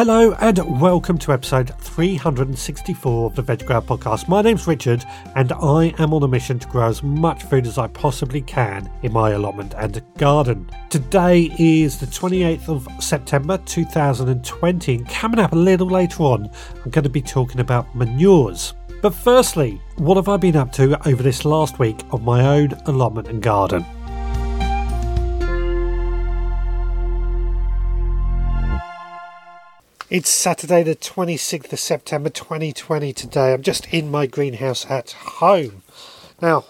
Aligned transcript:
Hello 0.00 0.32
and 0.40 0.80
welcome 0.80 1.18
to 1.18 1.30
episode 1.30 1.74
364 1.78 3.26
of 3.26 3.36
the 3.36 3.42
Veg 3.42 3.66
Grower 3.66 3.82
Podcast. 3.82 4.28
My 4.28 4.40
name's 4.40 4.66
Richard 4.66 5.04
and 5.36 5.52
I 5.52 5.92
am 5.98 6.14
on 6.14 6.22
a 6.22 6.26
mission 6.26 6.58
to 6.58 6.68
grow 6.68 6.88
as 6.88 7.02
much 7.02 7.42
food 7.42 7.66
as 7.66 7.76
I 7.76 7.86
possibly 7.86 8.40
can 8.40 8.90
in 9.02 9.12
my 9.12 9.32
allotment 9.32 9.74
and 9.76 10.02
garden. 10.16 10.70
Today 10.88 11.54
is 11.58 11.98
the 11.98 12.06
28th 12.06 12.70
of 12.70 12.88
September 13.04 13.58
2020 13.66 14.94
and 14.94 15.06
coming 15.06 15.38
up 15.38 15.52
a 15.52 15.56
little 15.56 15.88
later 15.88 16.22
on, 16.22 16.48
I'm 16.82 16.90
going 16.90 17.04
to 17.04 17.10
be 17.10 17.20
talking 17.20 17.60
about 17.60 17.94
manures. 17.94 18.72
But 19.02 19.14
firstly, 19.14 19.82
what 19.96 20.16
have 20.16 20.30
I 20.30 20.38
been 20.38 20.56
up 20.56 20.72
to 20.72 20.96
over 21.06 21.22
this 21.22 21.44
last 21.44 21.78
week 21.78 22.00
on 22.10 22.24
my 22.24 22.46
own 22.46 22.72
allotment 22.86 23.28
and 23.28 23.42
garden? 23.42 23.84
It's 30.10 30.28
Saturday, 30.28 30.82
the 30.82 30.96
26th 30.96 31.72
of 31.72 31.78
September 31.78 32.30
2020 32.30 33.12
today. 33.12 33.52
I'm 33.52 33.62
just 33.62 33.86
in 33.94 34.10
my 34.10 34.26
greenhouse 34.26 34.84
at 34.90 35.12
home. 35.12 35.84
Now, 36.42 36.64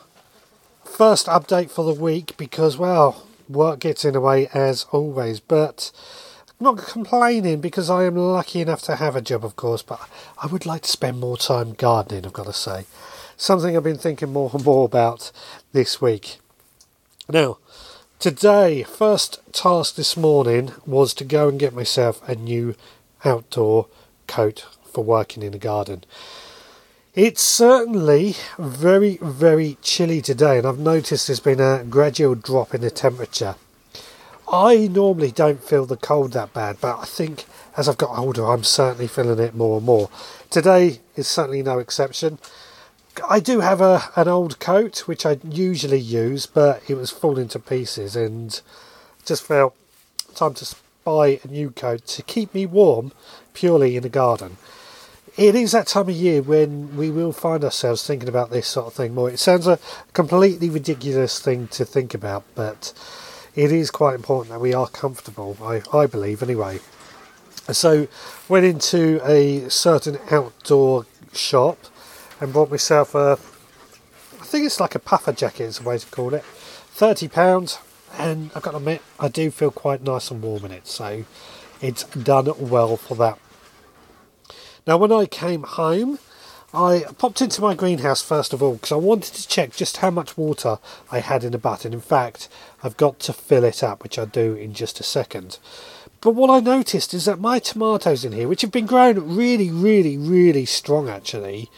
first 0.85 1.27
update 1.27 1.71
for 1.71 1.83
the 1.87 1.99
week 1.99 2.37
because, 2.37 2.77
well, 2.77 3.27
work 3.49 3.81
gets 3.81 4.05
in 4.05 4.13
the 4.13 4.21
way 4.21 4.49
as 4.53 4.85
always, 4.93 5.41
but 5.41 5.91
I'm 6.51 6.65
not 6.65 6.87
complaining 6.87 7.63
because 7.63 7.89
I 7.89 8.05
am 8.05 8.17
lucky 8.17 8.61
enough 8.61 8.83
to 8.83 8.97
have 8.97 9.17
a 9.17 9.23
job, 9.23 9.43
of 9.43 9.57
course, 9.57 9.81
but 9.81 10.07
I 10.37 10.47
would 10.47 10.67
like 10.67 10.83
to 10.83 10.91
spend 10.91 11.19
more 11.19 11.39
time 11.39 11.73
gardening, 11.73 12.27
I've 12.27 12.35
got 12.35 12.45
to 12.45 12.53
say. 12.53 12.85
Something 13.39 13.75
I've 13.75 13.83
been 13.83 13.97
thinking 13.97 14.35
more 14.35 14.51
and 14.53 14.63
more 14.63 14.85
about 14.85 15.33
this 15.73 15.99
week. 15.99 16.41
Now, 17.27 17.57
today, 18.19 18.83
first 18.83 19.41
task 19.55 19.95
this 19.95 20.15
morning 20.15 20.73
was 20.85 21.15
to 21.15 21.25
go 21.25 21.49
and 21.49 21.59
get 21.59 21.73
myself 21.73 22.21
a 22.29 22.35
new 22.35 22.75
outdoor 23.25 23.87
coat 24.27 24.67
for 24.85 25.05
working 25.05 25.43
in 25.43 25.53
the 25.53 25.59
garden. 25.59 26.05
It's 27.15 27.43
certainly 27.43 28.37
very, 28.59 29.19
very 29.21 29.77
chilly 29.83 30.23
today, 30.23 30.59
and 30.59 30.67
I've 30.67 30.79
noticed 30.79 31.27
there's 31.27 31.41
been 31.41 31.61
a 31.61 31.85
gradual 31.85 32.37
drop 32.37 32.75
in 32.75 32.83
the 32.83 32.91
temperature. 32.91 33.57
I 34.53 34.89
normally 34.89 35.31
don't 35.31 35.63
feel 35.63 35.87
the 35.87 35.97
cold 35.97 36.33
that 36.33 36.53
bad, 36.53 36.79
but 36.81 36.99
I 36.99 37.05
think 37.05 37.45
as 37.77 37.89
I've 37.89 37.99
got 37.99 38.19
older, 38.19 38.47
I'm 38.47 38.65
certainly 38.65 39.07
feeling 39.07 39.39
it 39.39 39.55
more 39.55 39.79
and 39.79 39.87
more. 39.87 40.11
Today 40.51 41.01
is 41.17 41.29
certainly 41.29 41.63
no 41.63 41.79
exception. 41.79 42.39
I 43.29 43.41
do 43.41 43.61
have 43.61 43.81
a 43.81 44.03
an 44.17 44.29
old 44.29 44.61
coat 44.61 45.01
which 45.09 45.27
I 45.27 45.39
usually 45.45 46.01
use, 46.01 46.47
but 46.47 46.83
it 46.89 46.95
was 46.95 47.11
falling 47.11 47.49
to 47.49 47.59
pieces, 47.59 48.17
and 48.17 48.61
just 49.25 49.43
felt 49.43 49.75
time 50.35 50.55
to 50.55 50.75
buy 51.05 51.41
a 51.43 51.49
new 51.49 51.71
coat 51.71 52.07
to 52.07 52.23
keep 52.23 52.55
me 52.55 52.67
warm 52.67 53.13
purely 53.55 53.97
in 53.97 54.03
the 54.03 54.09
garden. 54.09 54.57
It 55.37 55.55
is 55.55 55.73
that 55.73 55.87
time 55.87 56.09
of 56.09 56.15
year 56.15 56.43
when 56.43 56.97
we 56.97 57.11
will 57.11 57.33
find 57.33 57.65
ourselves 57.65 58.07
thinking 58.07 58.29
about 58.29 58.51
this 58.51 58.67
sort 58.67 58.89
of 58.89 58.95
thing 58.95 59.15
more. 59.15 59.31
It 59.31 59.39
sounds 59.39 59.67
a 59.67 59.79
completely 60.13 60.69
ridiculous 60.69 61.39
thing 61.39 61.69
to 61.69 61.85
think 61.85 62.15
about, 62.15 62.45
but 62.55 62.93
it 63.55 63.73
is 63.73 63.91
quite 63.91 64.15
important 64.15 64.51
that 64.51 64.61
we 64.61 64.75
are 64.75 64.89
comfortable, 64.89 65.57
I, 65.63 65.83
I 65.93 66.07
believe, 66.07 66.43
anyway. 66.43 66.81
So, 67.71 68.09
went 68.49 68.67
into 68.67 69.21
a 69.25 69.69
certain 69.69 70.19
outdoor 70.31 71.07
shop 71.33 71.79
and 72.41 72.53
bought 72.53 72.71
myself 72.71 73.15
a, 73.15 73.39
I 74.41 74.45
think 74.45 74.67
it's 74.67 74.81
like 74.81 74.95
a 74.95 74.99
puffer 74.99 75.33
jacket, 75.33 75.65
is 75.65 75.79
the 75.79 75.89
way 75.89 75.99
to 75.99 76.07
call 76.09 76.35
it. 76.35 76.43
£30, 76.97 77.79
and 78.19 78.51
I've 78.55 78.63
got 78.63 78.73
to 78.73 78.79
admit, 78.79 79.03
I 79.19 79.29
do 79.29 79.51
feel 79.51 79.71
quite 79.71 80.03
nice 80.03 80.31
and 80.31 80.43
warm 80.43 80.65
in 80.65 80.73
it, 80.73 80.87
so 80.87 81.25
it's 81.81 82.05
done 82.05 82.53
well 82.59 82.97
for 82.97 83.15
that. 83.17 83.39
Now, 84.87 84.97
when 84.97 85.13
I 85.13 85.27
came 85.27 85.63
home, 85.63 86.19
I 86.73 87.05
popped 87.19 87.43
into 87.43 87.61
my 87.61 87.75
greenhouse 87.75 88.23
first 88.23 88.53
of 88.53 88.63
all 88.63 88.75
because 88.75 88.93
I 88.93 88.97
wanted 88.97 89.35
to 89.35 89.49
check 89.49 89.73
just 89.75 89.99
how 89.99 90.11
much 90.11 90.37
water 90.37 90.79
I 91.11 91.19
had 91.19 91.43
in 91.43 91.53
the 91.53 91.59
butt, 91.59 91.85
in 91.85 92.01
fact, 92.01 92.49
I've 92.83 92.97
got 92.97 93.19
to 93.21 93.33
fill 93.33 93.65
it 93.65 93.83
up, 93.83 94.03
which 94.03 94.19
I'll 94.19 94.27
do 94.27 94.55
in 94.55 94.73
just 94.73 95.01
a 95.01 95.05
second. 95.05 95.59
But 96.21 96.33
what 96.33 96.51
I 96.51 96.61
noticed 96.61 97.15
is 97.15 97.25
that 97.25 97.41
my 97.41 97.59
tomatoes 97.59 98.25
in 98.25 98.33
here, 98.33 98.47
which 98.47 98.63
have 98.63 98.71
been 98.71 98.87
grown 98.87 99.37
really, 99.37 99.71
really, 99.71 100.17
really 100.17 100.67
strong 100.67 101.09
actually, 101.09 101.71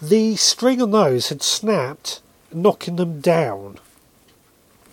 the 0.00 0.34
string 0.36 0.80
on 0.80 0.90
those 0.90 1.28
had 1.28 1.42
snapped, 1.42 2.20
knocking 2.52 2.96
them 2.96 3.20
down 3.20 3.78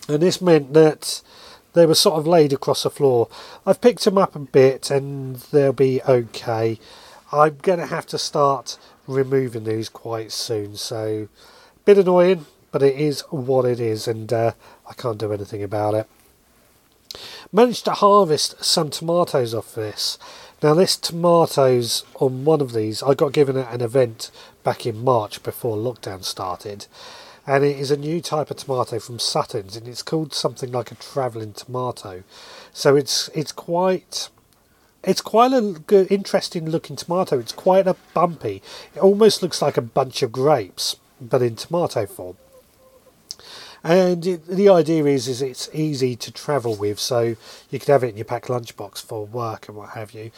and 0.07 0.21
this 0.21 0.41
meant 0.41 0.73
that 0.73 1.21
they 1.73 1.85
were 1.85 1.95
sort 1.95 2.17
of 2.17 2.25
laid 2.25 2.53
across 2.53 2.83
the 2.83 2.89
floor. 2.89 3.29
I've 3.65 3.81
picked 3.81 4.03
them 4.03 4.17
up 4.17 4.35
a 4.35 4.39
bit 4.39 4.89
and 4.89 5.35
they'll 5.35 5.73
be 5.73 6.01
okay. 6.03 6.79
I'm 7.31 7.57
going 7.61 7.79
to 7.79 7.85
have 7.85 8.07
to 8.07 8.17
start 8.17 8.77
removing 9.05 9.63
these 9.63 9.89
quite 9.89 10.31
soon, 10.31 10.75
so 10.75 11.27
a 11.75 11.79
bit 11.85 11.97
annoying, 11.97 12.45
but 12.71 12.81
it 12.83 12.95
is 12.95 13.21
what 13.29 13.65
it 13.65 13.79
is, 13.79 14.07
and 14.07 14.31
uh, 14.31 14.53
I 14.89 14.93
can't 14.93 15.17
do 15.17 15.31
anything 15.31 15.63
about 15.63 15.93
it. 15.93 16.09
Managed 17.51 17.85
to 17.85 17.91
harvest 17.91 18.63
some 18.63 18.89
tomatoes 18.89 19.53
off 19.53 19.75
this. 19.75 20.17
Now, 20.61 20.73
this 20.73 20.97
tomatoes 20.97 22.03
on 22.15 22.43
one 22.43 22.61
of 22.61 22.73
these, 22.73 23.03
I 23.03 23.13
got 23.13 23.33
given 23.33 23.57
at 23.57 23.73
an 23.73 23.81
event 23.81 24.31
back 24.63 24.85
in 24.85 25.03
March 25.03 25.43
before 25.43 25.77
lockdown 25.77 26.23
started 26.23 26.87
and 27.47 27.63
it 27.63 27.79
is 27.79 27.89
a 27.89 27.97
new 27.97 28.19
type 28.21 28.51
of 28.51 28.57
tomato 28.57 28.99
from 28.99 29.19
Sutton's, 29.19 29.77
and 29.77 29.87
it's 29.87 30.03
called 30.03 30.33
something 30.33 30.71
like 30.71 30.91
a 30.91 30.95
travelling 30.95 31.53
tomato. 31.53 32.23
So 32.73 32.97
it's 32.97 33.29
it's 33.33 33.53
quite 33.53 34.29
it's 35.03 35.21
quite 35.21 35.53
a 35.53 35.61
good, 35.61 36.11
interesting 36.11 36.69
looking 36.69 36.97
tomato. 36.97 37.39
It's 37.39 37.53
quite 37.53 37.87
a 37.87 37.95
bumpy. 38.13 38.61
It 38.93 38.99
almost 38.99 39.41
looks 39.41 39.61
like 39.61 39.77
a 39.77 39.81
bunch 39.81 40.21
of 40.21 40.33
grapes, 40.33 40.97
but 41.21 41.41
in 41.41 41.55
tomato 41.55 42.05
form. 42.05 42.35
And 43.83 44.25
it, 44.25 44.47
the 44.47 44.67
idea 44.67 45.05
is, 45.05 45.29
is 45.29 45.41
it's 45.41 45.69
easy 45.73 46.17
to 46.17 46.31
travel 46.31 46.75
with, 46.75 46.99
so 46.99 47.37
you 47.69 47.79
could 47.79 47.87
have 47.87 48.03
it 48.03 48.09
in 48.09 48.17
your 48.17 48.25
packed 48.25 48.47
lunchbox 48.47 49.01
for 49.01 49.25
work 49.25 49.69
and 49.69 49.77
what 49.77 49.91
have 49.91 50.11
you. 50.11 50.31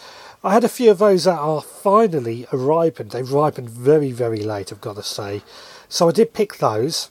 I 0.44 0.54
had 0.54 0.64
a 0.64 0.70
few 0.70 0.92
of 0.92 1.00
those 1.00 1.24
that 1.24 1.40
are 1.40 1.62
finally 1.62 2.46
ripened. 2.52 3.12
They've 3.12 3.32
ripened 3.32 3.70
very, 3.70 4.12
very 4.12 4.44
late, 4.44 4.72
I've 4.72 4.82
got 4.82 4.98
to 4.98 5.04
say. 5.04 5.42
So 5.90 6.08
I 6.08 6.12
did 6.12 6.34
pick 6.34 6.58
those, 6.58 7.10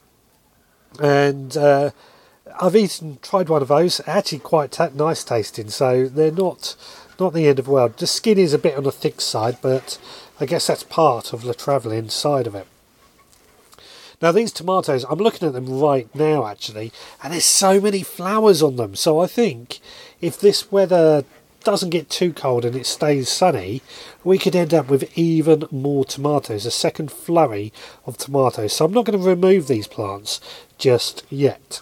and 1.00 1.56
uh, 1.56 1.90
I've 2.60 2.76
eaten 2.76 3.18
tried 3.20 3.48
one 3.48 3.60
of 3.60 3.68
those. 3.68 4.00
Actually, 4.06 4.38
quite 4.38 4.78
nice 4.94 5.24
tasting. 5.24 5.68
So 5.68 6.06
they're 6.06 6.30
not 6.30 6.76
not 7.18 7.34
the 7.34 7.48
end 7.48 7.58
of 7.58 7.64
the 7.64 7.70
world. 7.72 7.96
The 7.96 8.06
skin 8.06 8.38
is 8.38 8.54
a 8.54 8.58
bit 8.58 8.76
on 8.76 8.84
the 8.84 8.92
thick 8.92 9.20
side, 9.20 9.58
but 9.60 9.98
I 10.40 10.46
guess 10.46 10.68
that's 10.68 10.84
part 10.84 11.32
of 11.32 11.42
the 11.42 11.54
travelling 11.54 12.08
side 12.08 12.46
of 12.46 12.54
it. 12.54 12.66
Now 14.20 14.32
these 14.32 14.52
tomatoes, 14.52 15.04
I'm 15.08 15.18
looking 15.18 15.46
at 15.46 15.54
them 15.54 15.80
right 15.80 16.12
now 16.14 16.46
actually, 16.46 16.92
and 17.22 17.32
there's 17.32 17.44
so 17.44 17.80
many 17.80 18.02
flowers 18.02 18.62
on 18.62 18.76
them. 18.76 18.94
So 18.94 19.20
I 19.20 19.26
think 19.26 19.80
if 20.20 20.40
this 20.40 20.72
weather 20.72 21.24
doesn't 21.64 21.90
get 21.90 22.08
too 22.08 22.32
cold 22.32 22.64
and 22.64 22.76
it 22.76 22.86
stays 22.86 23.28
sunny, 23.28 23.82
we 24.24 24.38
could 24.38 24.56
end 24.56 24.72
up 24.72 24.88
with 24.88 25.16
even 25.18 25.64
more 25.70 26.04
tomatoes, 26.04 26.66
a 26.66 26.70
second 26.70 27.10
flurry 27.10 27.72
of 28.06 28.16
tomatoes. 28.16 28.72
So 28.72 28.84
I'm 28.84 28.92
not 28.92 29.04
going 29.04 29.18
to 29.20 29.28
remove 29.28 29.68
these 29.68 29.86
plants 29.86 30.40
just 30.78 31.24
yet. 31.30 31.80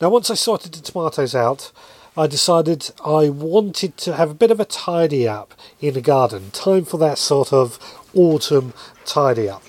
Now, 0.00 0.10
once 0.10 0.30
I 0.30 0.34
sorted 0.34 0.72
the 0.72 0.80
tomatoes 0.80 1.34
out, 1.34 1.72
I 2.16 2.26
decided 2.26 2.90
I 3.04 3.28
wanted 3.28 3.96
to 3.98 4.14
have 4.14 4.30
a 4.30 4.34
bit 4.34 4.50
of 4.50 4.60
a 4.60 4.64
tidy 4.64 5.26
up 5.28 5.54
in 5.80 5.94
the 5.94 6.00
garden. 6.00 6.50
Time 6.50 6.84
for 6.84 6.98
that 6.98 7.18
sort 7.18 7.52
of 7.52 7.78
autumn 8.14 8.74
tidy 9.04 9.48
up. 9.48 9.62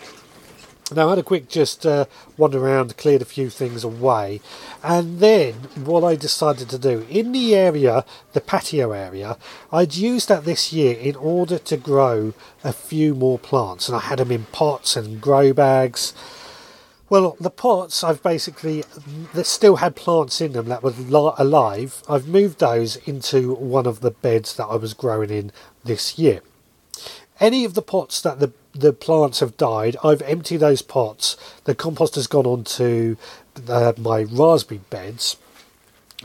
Now, 0.96 1.08
I 1.08 1.10
had 1.12 1.20
a 1.20 1.24
quick 1.24 1.48
just 1.48 1.86
uh, 1.86 2.06
wander 2.38 2.66
around, 2.66 2.98
cleared 2.98 3.22
a 3.22 3.26
few 3.26 3.50
things 3.50 3.84
away, 3.84 4.42
and 4.84 5.20
then 5.20 5.54
what 5.76 6.04
I 6.04 6.16
decided 6.16 6.70
to 6.70 6.80
do 6.80 7.06
in 7.10 7.32
the 7.32 7.56
area, 7.56 8.06
the 8.34 8.42
patio 8.42 8.92
area, 8.92 9.38
I'd 9.72 9.96
used 9.96 10.30
that 10.30 10.46
this 10.46 10.74
year 10.74 10.98
in 10.98 11.16
order 11.16 11.60
to 11.60 11.78
grow 11.78 12.34
a 12.64 12.74
few 12.74 13.14
more 13.14 13.38
plants, 13.38 13.88
and 13.88 13.96
I 13.96 14.02
had 14.02 14.20
them 14.20 14.32
in 14.32 14.46
pots 14.52 14.96
and 14.96 15.22
grow 15.22 15.54
bags. 15.54 16.14
Well, 17.10 17.36
the 17.40 17.50
pots 17.50 18.04
I've 18.04 18.22
basically 18.22 18.84
that 19.34 19.46
still 19.46 19.78
had 19.78 19.96
plants 19.96 20.42
in 20.42 20.54
them 20.54 20.68
that 20.68 20.84
were 20.84 20.94
alive. 21.38 22.04
I've 22.08 22.28
moved 22.28 22.60
those 22.60 22.98
into 22.98 23.56
one 23.56 23.88
of 23.88 24.02
the 24.02 24.12
beds 24.12 24.56
that 24.56 24.68
I 24.68 24.76
was 24.76 24.94
growing 24.94 25.32
in 25.32 25.52
this 25.84 26.20
year. 26.20 26.42
Any 27.40 27.66
of 27.66 27.74
the 27.74 27.82
pots 27.82 28.22
that 28.22 28.40
the 28.40 28.52
the 28.74 28.94
plants 28.94 29.40
have 29.40 29.58
died. 29.58 29.98
I've 30.04 30.22
emptied 30.24 30.58
those 30.58 30.82
pots. 30.82 31.38
The 31.64 31.76
compost 31.76 32.16
has 32.16 32.28
gone 32.28 32.46
onto 32.46 33.16
uh, 33.68 33.94
my 33.98 34.22
raspberry 34.22 34.82
beds, 34.90 35.38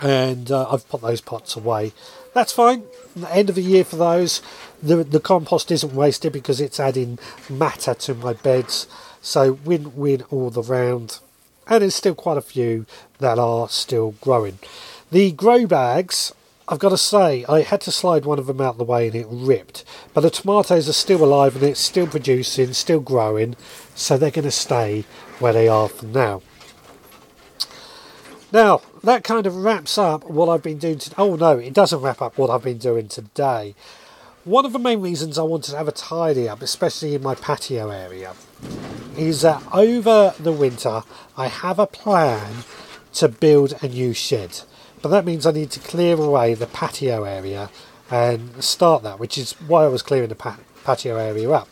and 0.01 0.51
uh, 0.51 0.69
I've 0.71 0.89
put 0.89 1.01
those 1.01 1.21
pots 1.21 1.57
away. 1.57 1.93
That's 2.33 2.53
fine. 2.53 2.85
End 3.31 3.49
of 3.49 3.55
the 3.55 3.63
year 3.63 3.85
for 3.85 3.97
those. 3.97 4.43
The 4.83 4.97
the 5.05 5.21
compost 5.21 5.71
isn't 5.71 5.95
wasted 5.95 6.33
because 6.33 6.61
it's 6.61 6.81
adding 6.81 7.19
matter 7.49 7.95
to 7.95 8.15
my 8.15 8.35
beds. 8.35 8.87
So 9.23 9.53
win 9.65 9.97
win 9.97 10.23
all 10.31 10.51
the 10.51 10.63
round. 10.63 11.21
And 11.67 11.81
there's 11.81 11.95
still 11.95 12.15
quite 12.15 12.37
a 12.37 12.43
few 12.43 12.85
that 13.21 13.39
are 13.39 13.71
still 13.71 14.17
growing. 14.21 14.59
The 15.11 15.33
grow 15.33 15.67
bags 15.67 16.35
I've 16.67 16.79
got 16.79 16.91
to 16.91 16.99
say, 16.99 17.45
I 17.47 17.61
had 17.61 17.83
to 17.83 17.93
slide 17.93 18.25
one 18.25 18.39
of 18.39 18.47
them 18.47 18.61
out 18.61 18.79
the 18.79 18.85
way 18.85 19.07
and 19.07 19.15
it 19.15 19.27
ripped. 19.29 19.85
But 20.15 20.23
the 20.23 20.31
tomatoes 20.31 20.89
are 20.89 20.95
still 20.95 21.23
alive 21.23 21.57
and 21.57 21.65
it's 21.65 21.81
still 21.81 22.07
producing, 22.07 22.73
still 22.73 23.01
growing, 23.01 23.57
so 23.95 24.17
they're 24.17 24.31
going 24.31 24.47
to 24.47 24.51
stay 24.51 25.05
where 25.41 25.53
they 25.53 25.69
are 25.69 25.89
for 25.89 26.07
now. 26.07 26.41
Now, 28.51 28.81
that 29.03 29.25
kind 29.25 29.47
of 29.47 29.57
wraps 29.57 29.99
up 29.99 30.25
what 30.25 30.49
I've 30.49 30.63
been 30.63 30.79
doing. 30.79 30.99
To, 30.99 31.15
oh 31.19 31.37
no, 31.37 31.59
it 31.59 31.75
doesn't 31.75 32.01
wrap 32.01 32.23
up 32.23 32.39
what 32.39 32.51
I've 32.51 32.63
been 32.63 32.79
doing 32.79 33.09
today. 33.09 33.75
One 34.45 34.65
of 34.65 34.73
the 34.73 34.79
main 34.79 35.01
reasons 35.01 35.39
I 35.39 35.43
wanted 35.43 35.73
to 35.73 35.77
have 35.77 35.89
a 35.89 35.93
tidy 35.93 36.49
up, 36.49 36.63
especially 36.63 37.15
in 37.15 37.23
my 37.23 37.35
patio 37.35 37.91
area, 37.91 38.35
is 39.19 39.41
that 39.41 39.63
over 39.73 40.35
the 40.39 40.53
winter 40.53 41.03
I 41.37 41.49
have 41.49 41.79
a 41.79 41.87
plan 41.87 42.65
to 43.15 43.29
build 43.29 43.75
a 43.83 43.89
new 43.89 44.15
shed. 44.15 44.61
But 45.05 45.11
that 45.11 45.27
means 45.27 45.45
I 45.45 45.51
need 45.51 45.71
to 45.73 45.81
clear 45.81 46.17
away 46.17 46.55
the 46.55 46.67
patio 46.67 47.25
area 47.25 47.69
and 48.11 48.65
start 48.65 49.03
that, 49.03 49.19
which 49.19 49.37
is 49.37 49.53
why 49.53 49.85
I 49.85 49.89
was 49.89 50.01
clearing 50.01 50.31
the 50.31 50.57
patio 50.83 51.19
area 51.19 51.51
up. 51.51 51.69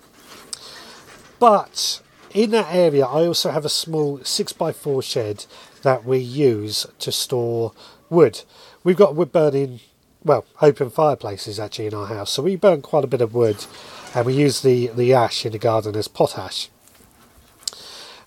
But 1.39 2.03
in 2.35 2.51
that 2.51 2.75
area, 2.75 3.07
I 3.07 3.25
also 3.25 3.51
have 3.51 3.65
a 3.65 3.71
small 3.71 4.19
6x4 4.19 5.03
shed 5.03 5.47
that 5.81 6.05
we 6.05 6.19
use 6.19 6.87
to 6.99 7.11
store 7.11 7.73
wood. 8.11 8.43
We've 8.85 8.99
got 8.99 9.17
wood 9.17 9.33
burning, 9.33 9.81
well, 10.23 10.45
open 10.61 10.91
fireplaces 10.91 11.59
actually 11.59 11.87
in 11.87 11.95
our 11.95 12.09
house, 12.09 12.33
so 12.33 12.43
we 12.43 12.57
burn 12.57 12.83
quite 12.83 13.05
a 13.05 13.07
bit 13.07 13.23
of 13.23 13.33
wood 13.33 13.65
and 14.15 14.27
we 14.27 14.35
use 14.35 14.61
the, 14.61 14.89
the 14.89 15.15
ash 15.15 15.47
in 15.47 15.53
the 15.53 15.59
garden 15.59 15.97
as 15.97 16.07
potash. 16.07 16.69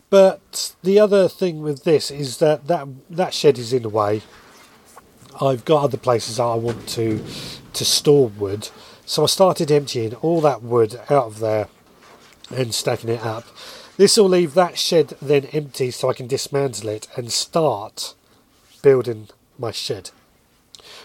But 0.10 0.74
the 0.81 1.00
other 1.00 1.28
thing 1.28 1.62
with 1.62 1.84
this 1.84 2.10
is 2.10 2.40
that 2.40 2.66
that, 2.66 2.88
that 3.12 3.36
shed 3.36 3.60
is 3.60 3.72
in 3.72 3.84
the 3.84 3.90
way. 3.90 4.24
I've 5.42 5.66
got 5.66 5.84
other 5.84 5.98
places 5.98 6.40
I 6.40 6.56
want 6.56 6.88
to 6.90 7.24
to 7.74 7.86
store 7.86 8.30
wood, 8.30 8.70
so 9.06 9.24
I 9.24 9.26
started 9.26 9.70
emptying 9.70 10.14
all 10.16 10.40
that 10.42 10.64
wood 10.64 11.00
out 11.10 11.26
of 11.26 11.40
there 11.40 11.68
and 12.50 12.74
stacking 12.74 13.10
it 13.10 13.24
up. 13.26 13.44
This 13.98 14.18
will 14.18 14.30
leave 14.30 14.54
that 14.54 14.78
shed 14.78 15.16
then 15.22 15.46
empty 15.46 15.92
so 15.92 16.10
I 16.10 16.14
can 16.14 16.28
dismantle 16.28 16.90
it 16.90 17.08
and 17.16 17.32
start 17.32 18.14
building 18.82 19.30
my 19.58 19.72
shed, 19.72 20.12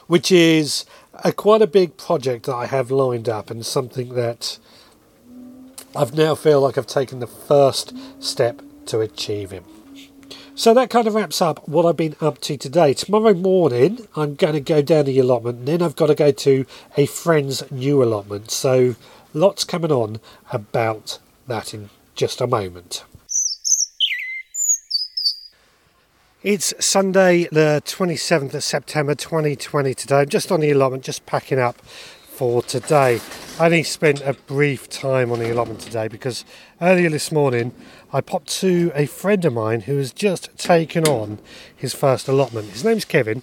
which 0.06 0.30
is 0.30 0.84
a 1.24 1.32
quite 1.32 1.62
a 1.62 1.66
big 1.66 1.96
project 1.96 2.46
that 2.46 2.54
I 2.54 2.66
have 2.66 2.90
lined 2.90 3.28
up 3.28 3.50
and 3.50 3.64
something 3.64 4.14
that 4.14 4.58
I've 5.94 6.14
now 6.14 6.34
feel 6.34 6.60
like 6.60 6.78
I've 6.78 6.86
taken 6.86 7.18
the 7.18 7.26
first 7.26 7.92
step 8.22 8.62
to 8.86 9.00
achieving. 9.00 9.64
So 10.60 10.74
that 10.74 10.90
kind 10.90 11.06
of 11.06 11.14
wraps 11.14 11.40
up 11.40 11.66
what 11.66 11.86
I've 11.86 11.96
been 11.96 12.16
up 12.20 12.38
to 12.42 12.54
today. 12.58 12.92
Tomorrow 12.92 13.32
morning, 13.32 14.06
I'm 14.14 14.34
going 14.34 14.52
to 14.52 14.60
go 14.60 14.82
down 14.82 15.06
the 15.06 15.18
allotment, 15.18 15.60
and 15.60 15.68
then 15.68 15.80
I've 15.80 15.96
got 15.96 16.08
to 16.08 16.14
go 16.14 16.32
to 16.32 16.66
a 16.98 17.06
friend's 17.06 17.70
new 17.70 18.02
allotment. 18.02 18.50
So 18.50 18.94
lots 19.32 19.64
coming 19.64 19.90
on 19.90 20.20
about 20.52 21.18
that 21.46 21.72
in 21.72 21.88
just 22.14 22.42
a 22.42 22.46
moment. 22.46 23.04
It's 26.42 26.74
Sunday, 26.78 27.48
the 27.50 27.80
27th 27.86 28.52
of 28.52 28.62
September 28.62 29.14
2020 29.14 29.94
today. 29.94 30.20
I'm 30.20 30.28
just 30.28 30.52
on 30.52 30.60
the 30.60 30.72
allotment, 30.72 31.04
just 31.04 31.24
packing 31.24 31.58
up 31.58 31.80
for 32.40 32.62
today. 32.62 33.20
I 33.58 33.66
only 33.66 33.82
spent 33.82 34.22
a 34.22 34.32
brief 34.32 34.88
time 34.88 35.30
on 35.30 35.40
the 35.40 35.52
allotment 35.52 35.80
today 35.80 36.08
because 36.08 36.46
earlier 36.80 37.10
this 37.10 37.30
morning 37.30 37.74
I 38.14 38.22
popped 38.22 38.48
to 38.60 38.90
a 38.94 39.04
friend 39.04 39.44
of 39.44 39.52
mine 39.52 39.82
who 39.82 39.98
has 39.98 40.10
just 40.10 40.48
taken 40.56 41.04
on 41.04 41.38
his 41.76 41.92
first 41.92 42.28
allotment. 42.28 42.70
His 42.70 42.82
name's 42.82 43.04
Kevin 43.04 43.42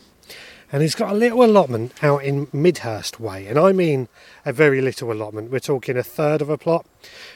and 0.72 0.82
he's 0.82 0.96
got 0.96 1.12
a 1.12 1.16
little 1.16 1.44
allotment 1.44 1.94
out 2.02 2.24
in 2.24 2.48
Midhurst 2.52 3.20
Way, 3.20 3.46
and 3.46 3.60
I 3.60 3.72
mean 3.72 4.08
a 4.44 4.52
very 4.52 4.82
little 4.82 5.12
allotment. 5.12 5.52
We're 5.52 5.60
talking 5.60 5.96
a 5.96 6.02
third 6.02 6.42
of 6.42 6.50
a 6.50 6.58
plot, 6.58 6.88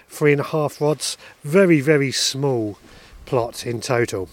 three 0.08 0.32
and 0.32 0.42
a 0.42 0.46
half 0.46 0.82
rods, 0.82 1.16
very 1.44 1.80
very 1.80 2.12
small 2.12 2.80
plot 3.28 3.68
in 3.68 3.82
total. 3.82 4.30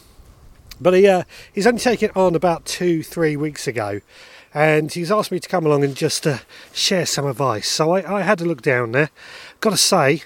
But 0.80 0.94
he 0.94 1.06
uh, 1.06 1.24
he's 1.52 1.66
only 1.66 1.80
taken 1.80 2.10
on 2.14 2.34
about 2.34 2.64
two 2.64 3.02
three 3.02 3.36
weeks 3.36 3.66
ago, 3.66 4.00
and 4.54 4.92
he's 4.92 5.10
asked 5.10 5.30
me 5.30 5.40
to 5.40 5.48
come 5.48 5.66
along 5.66 5.84
and 5.84 5.94
just 5.94 6.26
uh, 6.26 6.38
share 6.72 7.06
some 7.06 7.26
advice. 7.26 7.68
So 7.68 7.92
I, 7.92 8.18
I 8.18 8.22
had 8.22 8.38
to 8.38 8.44
look 8.44 8.62
down 8.62 8.92
there. 8.92 9.10
Got 9.60 9.70
to 9.70 9.76
say, 9.76 10.22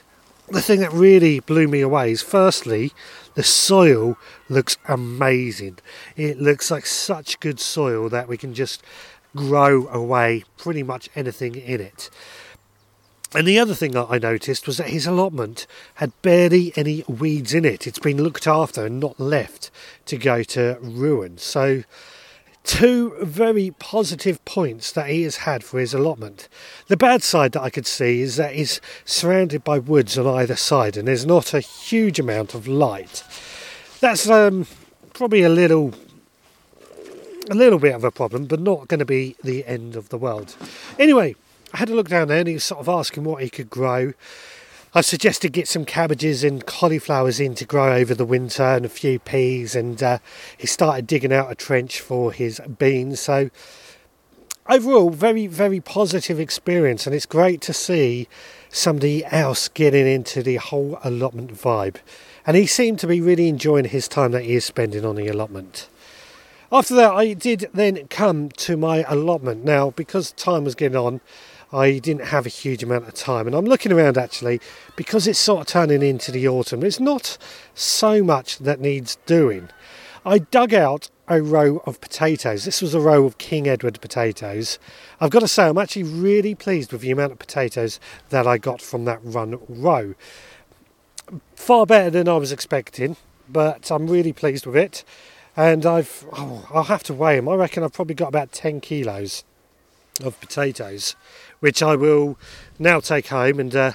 the 0.49 0.63
thing 0.63 0.81
that 0.81 0.93
really 0.93 1.41
blew 1.41 1.69
me 1.69 1.81
away 1.81 2.13
is 2.13 2.23
firstly 2.23 2.93
the 3.35 3.43
soil 3.43 4.17
looks 4.49 4.77
amazing. 4.87 5.79
It 6.17 6.39
looks 6.39 6.71
like 6.71 6.87
such 6.87 7.41
good 7.41 7.59
soil 7.59 8.09
that 8.11 8.29
we 8.29 8.37
can 8.37 8.55
just 8.55 8.83
grow 9.35 9.89
away 9.89 10.45
pretty 10.59 10.83
much 10.83 11.09
anything 11.17 11.55
in 11.55 11.81
it. 11.81 12.11
And 13.35 13.49
the 13.49 13.59
other 13.59 13.75
thing 13.75 13.93
that 13.93 14.09
I 14.11 14.19
noticed 14.19 14.67
was 14.67 14.77
that 14.77 14.91
his 14.91 15.07
allotment 15.07 15.67
had 15.95 16.13
barely 16.21 16.73
any 16.77 17.03
weeds 17.09 17.55
in 17.55 17.65
it. 17.65 17.87
It's 17.87 17.99
been 17.99 18.23
looked 18.23 18.47
after 18.47 18.85
and 18.85 19.01
not 19.01 19.19
left 19.19 19.71
to 20.07 20.19
go 20.19 20.43
to 20.43 20.77
ruin. 20.83 21.39
So 21.39 21.85
two 22.65 23.17
very 23.21 23.73
positive 23.79 24.45
points 24.45 24.93
that 24.93 25.09
he 25.09 25.23
has 25.23 25.39
had 25.39 25.65
for 25.65 25.81
his 25.81 25.95
allotment. 25.95 26.49
The 26.87 26.97
bad 26.97 27.23
side 27.23 27.53
that 27.53 27.63
I 27.63 27.71
could 27.71 27.87
see 27.87 28.21
is 28.21 28.37
that 28.37 28.55
he's 28.55 28.81
surrounded 29.05 29.65
by 29.65 29.79
woods 29.79 30.17
on 30.17 30.27
either 30.27 30.57
side 30.57 30.97
and 30.97 31.09
there's 31.09 31.27
not 31.27 31.55
a 31.55 31.61
huge 31.61 32.21
amount 32.21 32.55
of 32.55 32.69
light. 32.69 33.25
That's 34.01 34.29
um, 34.29 34.67
probably 35.13 35.43
a 35.43 35.49
little 35.49 35.95
a 37.51 37.55
little 37.55 37.79
bit 37.79 37.95
of 37.95 38.05
a 38.05 38.11
problem, 38.11 38.47
but 38.47 38.61
not 38.61 38.87
going 38.87 39.01
to 39.01 39.05
be 39.05 39.37
the 39.43 39.67
end 39.67 39.97
of 39.97 40.09
the 40.11 40.19
world. 40.19 40.57
Anyway, 40.99 41.35
I 41.75 41.79
had 41.79 41.91
a 41.91 41.95
look 41.95 42.09
down 42.09 42.29
there 42.29 42.39
and 42.39 42.49
he 42.49 42.55
was 42.55 42.65
sort 42.65 42.81
of 42.81 42.89
asking 42.89 43.25
what 43.25 43.43
he 43.43 43.51
could 43.51 43.69
grow. 43.69 44.13
I 44.95 45.01
suggested 45.01 45.55
get 45.55 45.69
some 45.69 45.87
cabbages 45.87 46.45
and 46.45 46.67
cauliflowers 46.67 47.41
in 47.41 47.55
to 47.55 47.65
grow 47.65 47.95
over 47.95 48.15
the 48.15 48.27
winter 48.27 48.63
and 48.63 48.85
a 48.85 48.91
few 48.91 49.19
peas, 49.19 49.75
and 49.75 50.03
uh, 50.03 50.19
he 50.59 50.67
started 50.67 51.07
digging 51.07 51.33
out 51.33 51.51
a 51.51 51.55
trench 51.55 51.99
for 51.99 52.31
his 52.31 52.61
beans. 52.79 53.19
So, 53.19 53.49
overall, 54.69 55.09
very, 55.09 55.47
very 55.47 55.81
positive 55.81 56.39
experience, 56.39 57.07
and 57.07 57.17
it's 57.17 57.25
great 57.25 57.63
to 57.63 57.73
see 57.73 58.29
somebody 58.69 59.25
else 59.25 59.69
getting 59.69 60.07
into 60.07 60.43
the 60.43 60.57
whole 60.57 60.99
allotment 61.03 61.55
vibe. 61.55 61.97
And 62.47 62.55
he 62.55 62.67
seemed 62.67 62.99
to 62.99 63.07
be 63.07 63.23
really 63.23 63.49
enjoying 63.49 63.87
his 63.87 64.09
time 64.09 64.33
that 64.33 64.45
he 64.45 64.57
is 64.57 64.67
spending 64.67 65.07
on 65.07 65.17
the 65.17 65.29
allotment. 65.29 65.89
After 66.71 66.95
that, 66.97 67.13
I 67.13 67.33
did 67.33 67.71
then 67.73 68.09
come 68.09 68.51
to 68.51 68.77
my 68.77 69.07
allotment. 69.09 69.65
Now, 69.65 69.89
because 69.91 70.33
time 70.33 70.65
was 70.65 70.75
getting 70.75 70.99
on, 70.99 71.23
I 71.73 71.99
didn't 71.99 72.27
have 72.27 72.45
a 72.45 72.51
huge 72.51 72.83
amount 72.83 73.09
of 73.09 73.15
time. 73.15 73.47
And 73.47 73.57
I'm 73.57 73.65
looking 73.65 73.93
around 73.93 74.19
actually 74.19 74.61
because 74.95 75.27
it's 75.27 75.39
sort 75.39 75.63
of 75.63 75.67
turning 75.67 76.03
into 76.03 76.31
the 76.31 76.47
autumn. 76.47 76.83
It's 76.83 77.01
not 77.01 77.39
so 77.75 78.23
much 78.23 78.59
that 78.59 78.81
needs 78.81 79.17
doing. 79.27 79.71
I 80.25 80.39
dug 80.39 80.75
out 80.75 81.09
a 81.29 81.43
row 81.43 81.83
of 81.87 82.01
potatoes. 82.01 82.65
This 82.65 82.83
was 82.83 82.95
a 82.95 83.01
row 83.01 83.25
of 83.25 83.39
King 83.39 83.67
Edward 83.67 84.01
potatoes. 84.01 84.79
I've 85.21 85.31
got 85.31 85.41
to 85.41 85.49
say, 85.49 85.65
I'm 85.65 85.79
actually 85.79 86.05
really 86.05 86.55
pleased 86.55 86.93
with 86.93 87.01
the 87.01 87.11
amount 87.11 87.33
of 87.33 87.39
potatoes 87.39 87.99
that 88.29 88.47
I 88.47 88.59
got 88.59 88.83
from 88.83 89.05
that 89.07 89.21
run 89.23 89.59
row. 89.69 90.15
Far 91.55 91.87
better 91.87 92.11
than 92.11 92.29
I 92.29 92.37
was 92.37 92.53
expecting, 92.53 93.17
but 93.49 93.91
I'm 93.91 94.09
really 94.09 94.33
pleased 94.33 94.67
with 94.67 94.77
it. 94.77 95.05
And 95.57 95.87
I've, 95.87 96.27
oh, 96.33 96.69
I'll 96.73 96.85
have 96.85 97.03
to 97.05 97.15
weigh 97.15 97.37
them. 97.37 97.49
I 97.49 97.55
reckon 97.55 97.83
I've 97.83 97.93
probably 97.93 98.15
got 98.15 98.29
about 98.29 98.53
10 98.53 98.81
kilos 98.81 99.45
of 100.23 100.41
potatoes, 100.41 101.17
which 101.61 101.83
I 101.83 101.97
will 101.97 102.39
now 102.79 103.01
take 103.01 103.29
home 103.29 103.61
and 103.61 103.75
uh, 103.75 103.93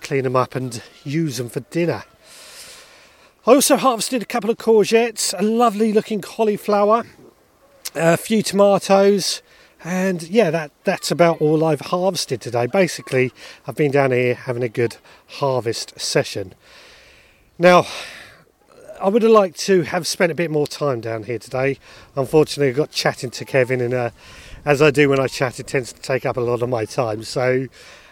clean 0.00 0.24
them 0.24 0.36
up 0.36 0.54
and 0.54 0.82
use 1.04 1.38
them 1.38 1.48
for 1.48 1.60
dinner. 1.60 2.04
I 3.46 3.54
also 3.54 3.76
harvested 3.76 4.22
a 4.22 4.26
couple 4.26 4.50
of 4.50 4.56
courgettes, 4.56 5.34
a 5.38 5.42
lovely 5.42 5.92
looking 5.92 6.20
cauliflower, 6.22 7.04
a 7.94 8.16
few 8.16 8.42
tomatoes, 8.42 9.42
and 9.84 10.22
yeah, 10.22 10.50
that, 10.50 10.70
that's 10.84 11.10
about 11.10 11.42
all 11.42 11.62
I've 11.62 11.82
harvested 11.82 12.40
today. 12.40 12.66
Basically, 12.66 13.32
I've 13.66 13.76
been 13.76 13.90
down 13.90 14.12
here 14.12 14.34
having 14.34 14.62
a 14.62 14.68
good 14.68 14.96
harvest 15.26 16.00
session. 16.00 16.54
Now, 17.58 17.86
I 18.98 19.08
would 19.08 19.22
have 19.22 19.30
liked 19.30 19.58
to 19.60 19.82
have 19.82 20.06
spent 20.06 20.32
a 20.32 20.34
bit 20.34 20.50
more 20.50 20.66
time 20.66 21.02
down 21.02 21.24
here 21.24 21.38
today. 21.38 21.78
Unfortunately, 22.16 22.70
I 22.70 22.72
got 22.72 22.90
chatting 22.90 23.30
to 23.32 23.44
Kevin 23.44 23.82
and 23.82 23.92
uh, 23.92 24.10
as 24.64 24.80
I 24.80 24.90
do 24.90 25.08
when 25.08 25.20
I 25.20 25.28
chat, 25.28 25.60
it 25.60 25.66
tends 25.66 25.92
to 25.92 26.00
take 26.00 26.24
up 26.24 26.36
a 26.36 26.40
lot 26.40 26.62
of 26.62 26.68
my 26.68 26.84
time. 26.84 27.22
So 27.22 27.68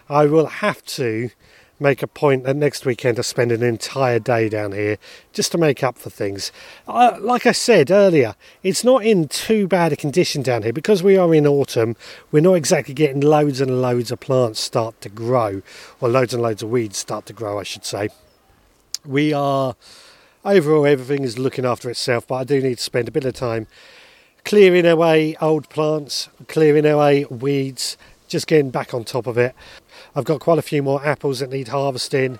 I 0.08 0.26
will 0.26 0.46
have 0.46 0.84
to 0.86 1.30
make 1.80 2.02
a 2.02 2.06
point 2.06 2.44
that 2.44 2.54
next 2.54 2.86
weekend 2.86 3.18
I 3.18 3.22
spend 3.22 3.50
an 3.50 3.62
entire 3.62 4.18
day 4.18 4.48
down 4.48 4.72
here 4.72 4.98
just 5.32 5.50
to 5.52 5.58
make 5.58 5.82
up 5.82 5.98
for 5.98 6.10
things. 6.10 6.52
Uh, 6.86 7.16
like 7.20 7.44
I 7.44 7.52
said 7.52 7.90
earlier, 7.90 8.36
it's 8.62 8.84
not 8.84 9.04
in 9.04 9.26
too 9.28 9.66
bad 9.66 9.92
a 9.92 9.96
condition 9.96 10.42
down 10.42 10.62
here 10.62 10.72
because 10.72 11.02
we 11.02 11.16
are 11.16 11.34
in 11.34 11.46
autumn. 11.46 11.96
We're 12.30 12.40
not 12.40 12.54
exactly 12.54 12.94
getting 12.94 13.20
loads 13.20 13.60
and 13.60 13.82
loads 13.82 14.12
of 14.12 14.20
plants 14.20 14.60
start 14.60 15.00
to 15.00 15.08
grow, 15.08 15.62
or 16.00 16.08
loads 16.08 16.32
and 16.32 16.42
loads 16.42 16.62
of 16.62 16.70
weeds 16.70 16.98
start 16.98 17.26
to 17.26 17.32
grow, 17.32 17.58
I 17.58 17.64
should 17.64 17.84
say. 17.84 18.10
We 19.04 19.32
are 19.32 19.74
overall 20.44 20.86
everything 20.86 21.24
is 21.24 21.38
looking 21.38 21.64
after 21.64 21.90
itself, 21.90 22.28
but 22.28 22.36
I 22.36 22.44
do 22.44 22.60
need 22.60 22.78
to 22.78 22.84
spend 22.84 23.08
a 23.08 23.12
bit 23.12 23.24
of 23.24 23.34
time 23.34 23.66
clearing 24.44 24.86
away 24.86 25.36
old 25.40 25.68
plants, 25.68 26.28
clearing 26.48 26.86
away 26.86 27.24
weeds, 27.26 27.96
just 28.28 28.46
getting 28.46 28.70
back 28.70 28.94
on 28.94 29.04
top 29.04 29.26
of 29.26 29.38
it. 29.38 29.54
I've 30.14 30.24
got 30.24 30.40
quite 30.40 30.58
a 30.58 30.62
few 30.62 30.82
more 30.82 31.04
apples 31.04 31.40
that 31.40 31.50
need 31.50 31.68
harvesting, 31.68 32.38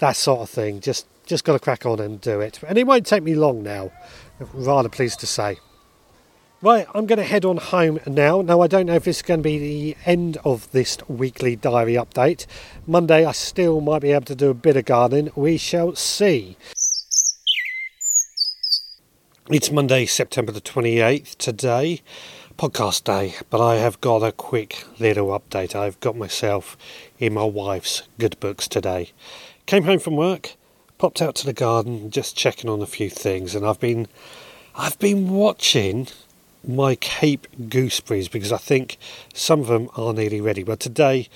that 0.00 0.16
sort 0.16 0.40
of 0.40 0.50
thing. 0.50 0.80
Just 0.80 1.06
just 1.26 1.44
got 1.44 1.54
to 1.54 1.58
crack 1.58 1.86
on 1.86 2.00
and 2.00 2.20
do 2.20 2.40
it. 2.40 2.60
And 2.66 2.76
it 2.76 2.86
won't 2.86 3.06
take 3.06 3.22
me 3.22 3.34
long 3.34 3.62
now, 3.62 3.90
rather 4.52 4.88
pleased 4.88 5.20
to 5.20 5.26
say. 5.26 5.58
Right, 6.60 6.86
I'm 6.94 7.04
going 7.04 7.18
to 7.18 7.24
head 7.24 7.44
on 7.44 7.58
home 7.58 8.00
now. 8.06 8.40
Now, 8.40 8.62
I 8.62 8.68
don't 8.68 8.86
know 8.86 8.94
if 8.94 9.04
this 9.04 9.16
is 9.16 9.22
going 9.22 9.40
to 9.40 9.44
be 9.44 9.58
the 9.58 9.96
end 10.06 10.38
of 10.46 10.70
this 10.72 10.96
weekly 11.08 11.56
diary 11.56 11.92
update. 11.92 12.46
Monday, 12.86 13.26
I 13.26 13.32
still 13.32 13.82
might 13.82 14.00
be 14.00 14.12
able 14.12 14.24
to 14.26 14.34
do 14.34 14.48
a 14.48 14.54
bit 14.54 14.76
of 14.76 14.86
gardening. 14.86 15.30
We 15.36 15.58
shall 15.58 15.94
see. 15.94 16.56
It's 19.50 19.70
Monday, 19.70 20.06
September 20.06 20.52
the 20.52 20.62
28th 20.62 21.36
today, 21.36 22.00
podcast 22.56 23.04
day, 23.04 23.34
but 23.50 23.60
I 23.60 23.74
have 23.74 24.00
got 24.00 24.22
a 24.22 24.32
quick 24.32 24.86
little 24.98 25.38
update. 25.38 25.74
I've 25.74 26.00
got 26.00 26.16
myself 26.16 26.78
in 27.18 27.34
my 27.34 27.44
wife's 27.44 28.04
good 28.18 28.40
books 28.40 28.66
today. 28.66 29.10
Came 29.66 29.82
home 29.84 29.98
from 29.98 30.16
work, 30.16 30.54
popped 30.96 31.20
out 31.20 31.34
to 31.34 31.44
the 31.44 31.52
garden, 31.52 32.10
just 32.10 32.34
checking 32.34 32.70
on 32.70 32.80
a 32.80 32.86
few 32.86 33.10
things, 33.10 33.54
and 33.54 33.66
I've 33.66 33.78
been 33.78 34.08
I've 34.74 34.98
been 34.98 35.28
watching 35.28 36.08
my 36.66 36.94
Cape 36.94 37.46
gooseberries 37.68 38.30
because 38.30 38.50
I 38.50 38.56
think 38.56 38.96
some 39.34 39.60
of 39.60 39.66
them 39.66 39.90
are 39.94 40.14
nearly 40.14 40.40
ready. 40.40 40.62
But 40.62 40.80
today 40.80 41.28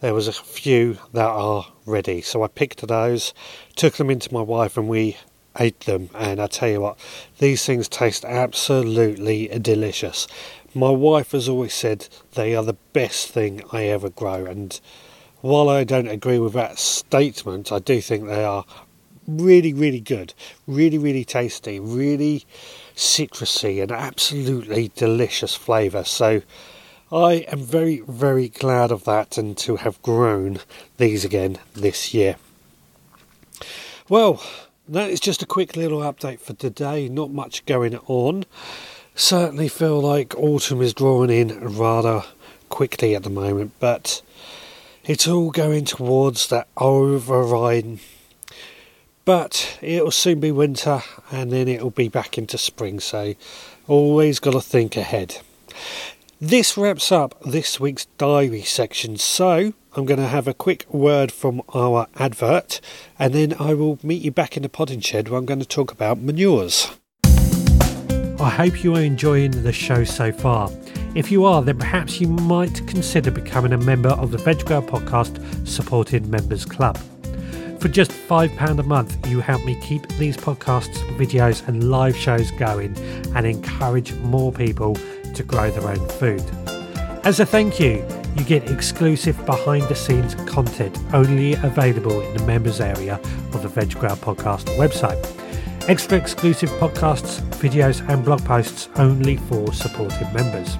there 0.00 0.14
was 0.14 0.28
a 0.28 0.32
few 0.32 0.98
that 1.12 1.26
are 1.26 1.66
ready, 1.86 2.20
so 2.20 2.44
I 2.44 2.46
picked 2.46 2.86
those, 2.86 3.34
took 3.74 3.94
them 3.94 4.10
into 4.10 4.32
my 4.32 4.42
wife, 4.42 4.76
and 4.76 4.88
we 4.88 5.16
ate 5.58 5.80
them. 5.80 6.10
And 6.14 6.40
I 6.40 6.46
tell 6.46 6.68
you 6.68 6.80
what, 6.80 6.98
these 7.38 7.64
things 7.64 7.88
taste 7.88 8.24
absolutely 8.24 9.48
delicious. 9.60 10.26
My 10.74 10.90
wife 10.90 11.32
has 11.32 11.48
always 11.48 11.74
said 11.74 12.08
they 12.34 12.54
are 12.54 12.62
the 12.62 12.76
best 12.92 13.30
thing 13.30 13.62
I 13.72 13.84
ever 13.84 14.10
grow, 14.10 14.44
and 14.46 14.78
while 15.40 15.68
I 15.68 15.84
don't 15.84 16.08
agree 16.08 16.38
with 16.38 16.52
that 16.54 16.78
statement, 16.78 17.72
I 17.72 17.78
do 17.78 18.00
think 18.00 18.26
they 18.26 18.44
are 18.44 18.64
really, 19.26 19.72
really 19.72 20.00
good, 20.00 20.34
really, 20.66 20.98
really 20.98 21.24
tasty, 21.24 21.78
really 21.78 22.44
citrusy 22.96 23.80
and 23.80 23.92
absolutely 23.92 24.90
delicious 24.96 25.54
flavour. 25.54 26.04
So 26.04 26.42
I 27.12 27.46
am 27.48 27.60
very, 27.60 28.00
very 28.00 28.48
glad 28.48 28.90
of 28.90 29.04
that 29.04 29.38
and 29.38 29.56
to 29.58 29.76
have 29.76 30.02
grown 30.02 30.58
these 30.96 31.24
again 31.24 31.58
this 31.74 32.12
year. 32.12 32.36
Well, 34.08 34.42
that 34.88 35.10
is 35.10 35.20
just 35.20 35.42
a 35.42 35.46
quick 35.46 35.76
little 35.76 36.00
update 36.00 36.40
for 36.40 36.54
today. 36.54 37.08
Not 37.08 37.30
much 37.30 37.64
going 37.66 37.96
on. 38.06 38.44
Certainly 39.14 39.68
feel 39.68 40.00
like 40.00 40.34
autumn 40.36 40.82
is 40.82 40.94
drawing 40.94 41.30
in 41.30 41.76
rather 41.76 42.22
quickly 42.68 43.14
at 43.14 43.22
the 43.22 43.30
moment, 43.30 43.72
but 43.80 44.22
it's 45.04 45.26
all 45.26 45.50
going 45.50 45.84
towards 45.84 46.48
that 46.48 46.68
overriding 46.76 48.00
but 49.28 49.78
it'll 49.82 50.10
soon 50.10 50.40
be 50.40 50.50
winter 50.50 51.02
and 51.30 51.52
then 51.52 51.68
it'll 51.68 51.90
be 51.90 52.08
back 52.08 52.38
into 52.38 52.56
spring, 52.56 52.98
so 52.98 53.34
always 53.86 54.40
got 54.40 54.52
to 54.52 54.60
think 54.62 54.96
ahead. 54.96 55.36
This 56.40 56.78
wraps 56.78 57.12
up 57.12 57.38
this 57.44 57.78
week's 57.78 58.06
diary 58.16 58.62
section, 58.62 59.18
so 59.18 59.74
I'm 59.98 60.04
going 60.04 60.20
to 60.20 60.28
have 60.28 60.46
a 60.46 60.54
quick 60.54 60.86
word 60.94 61.32
from 61.32 61.60
our 61.74 62.06
advert 62.14 62.80
and 63.18 63.34
then 63.34 63.52
I 63.58 63.74
will 63.74 63.98
meet 64.04 64.22
you 64.22 64.30
back 64.30 64.56
in 64.56 64.62
the 64.62 64.68
potting 64.68 65.00
shed 65.00 65.28
where 65.28 65.40
I'm 65.40 65.44
going 65.44 65.58
to 65.58 65.66
talk 65.66 65.90
about 65.90 66.18
manures. 66.20 66.88
I 67.24 68.48
hope 68.48 68.84
you 68.84 68.94
are 68.94 69.00
enjoying 69.00 69.50
the 69.64 69.72
show 69.72 70.04
so 70.04 70.30
far. 70.30 70.70
If 71.16 71.32
you 71.32 71.44
are, 71.44 71.62
then 71.62 71.78
perhaps 71.78 72.20
you 72.20 72.28
might 72.28 72.86
consider 72.86 73.32
becoming 73.32 73.72
a 73.72 73.76
member 73.76 74.10
of 74.10 74.30
the 74.30 74.38
Veg 74.38 74.64
Grower 74.66 74.82
Podcast 74.82 75.66
Supported 75.66 76.26
Members 76.26 76.64
Club. 76.64 76.96
For 77.80 77.88
just 77.88 78.12
£5 78.12 78.78
a 78.78 78.82
month, 78.84 79.26
you 79.26 79.40
help 79.40 79.64
me 79.64 79.74
keep 79.82 80.06
these 80.10 80.36
podcasts, 80.36 80.96
videos, 81.18 81.66
and 81.66 81.90
live 81.90 82.16
shows 82.16 82.52
going 82.52 82.96
and 83.34 83.44
encourage 83.44 84.12
more 84.14 84.52
people 84.52 84.96
to 85.34 85.42
grow 85.42 85.72
their 85.72 85.88
own 85.88 86.08
food. 86.10 86.44
As 87.24 87.40
a 87.40 87.46
thank 87.46 87.80
you, 87.80 88.06
you 88.36 88.44
get 88.44 88.70
exclusive 88.70 89.44
behind 89.46 89.84
the 89.84 89.94
scenes 89.94 90.34
content 90.46 90.98
only 91.12 91.54
available 91.54 92.20
in 92.20 92.36
the 92.36 92.44
members 92.44 92.80
area 92.80 93.20
of 93.52 93.62
the 93.62 93.68
Veg 93.68 93.94
Grower 93.94 94.16
Podcast 94.16 94.64
website. 94.76 95.18
Extra 95.88 96.18
exclusive 96.18 96.70
podcasts, 96.72 97.40
videos, 97.60 98.06
and 98.08 98.24
blog 98.24 98.44
posts 98.44 98.88
only 98.96 99.36
for 99.36 99.72
supported 99.72 100.32
members. 100.34 100.76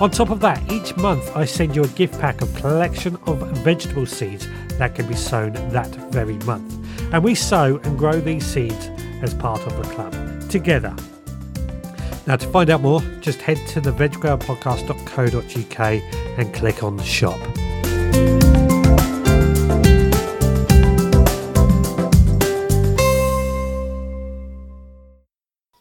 On 0.00 0.10
top 0.10 0.30
of 0.30 0.40
that, 0.40 0.72
each 0.72 0.96
month 0.96 1.36
I 1.36 1.44
send 1.44 1.76
you 1.76 1.84
a 1.84 1.88
gift 1.88 2.18
pack 2.20 2.40
of 2.40 2.54
collection 2.54 3.18
of 3.26 3.40
vegetable 3.58 4.06
seeds 4.06 4.48
that 4.78 4.94
can 4.94 5.06
be 5.06 5.16
sown 5.16 5.52
that 5.70 5.94
very 6.12 6.38
month. 6.38 6.74
And 7.12 7.22
we 7.24 7.34
sow 7.34 7.78
and 7.82 7.98
grow 7.98 8.20
these 8.20 8.46
seeds 8.46 8.88
as 9.22 9.34
part 9.34 9.60
of 9.66 9.76
the 9.76 9.82
club 9.94 10.14
together. 10.48 10.96
Now, 12.26 12.36
to 12.36 12.46
find 12.48 12.70
out 12.70 12.80
more, 12.82 13.00
just 13.20 13.40
head 13.40 13.58
to 13.68 13.80
the 13.80 13.90
veggrowerpodcast.co.uk 13.90 16.27
and 16.38 16.54
click 16.54 16.82
on 16.82 16.98
shop. 17.02 17.38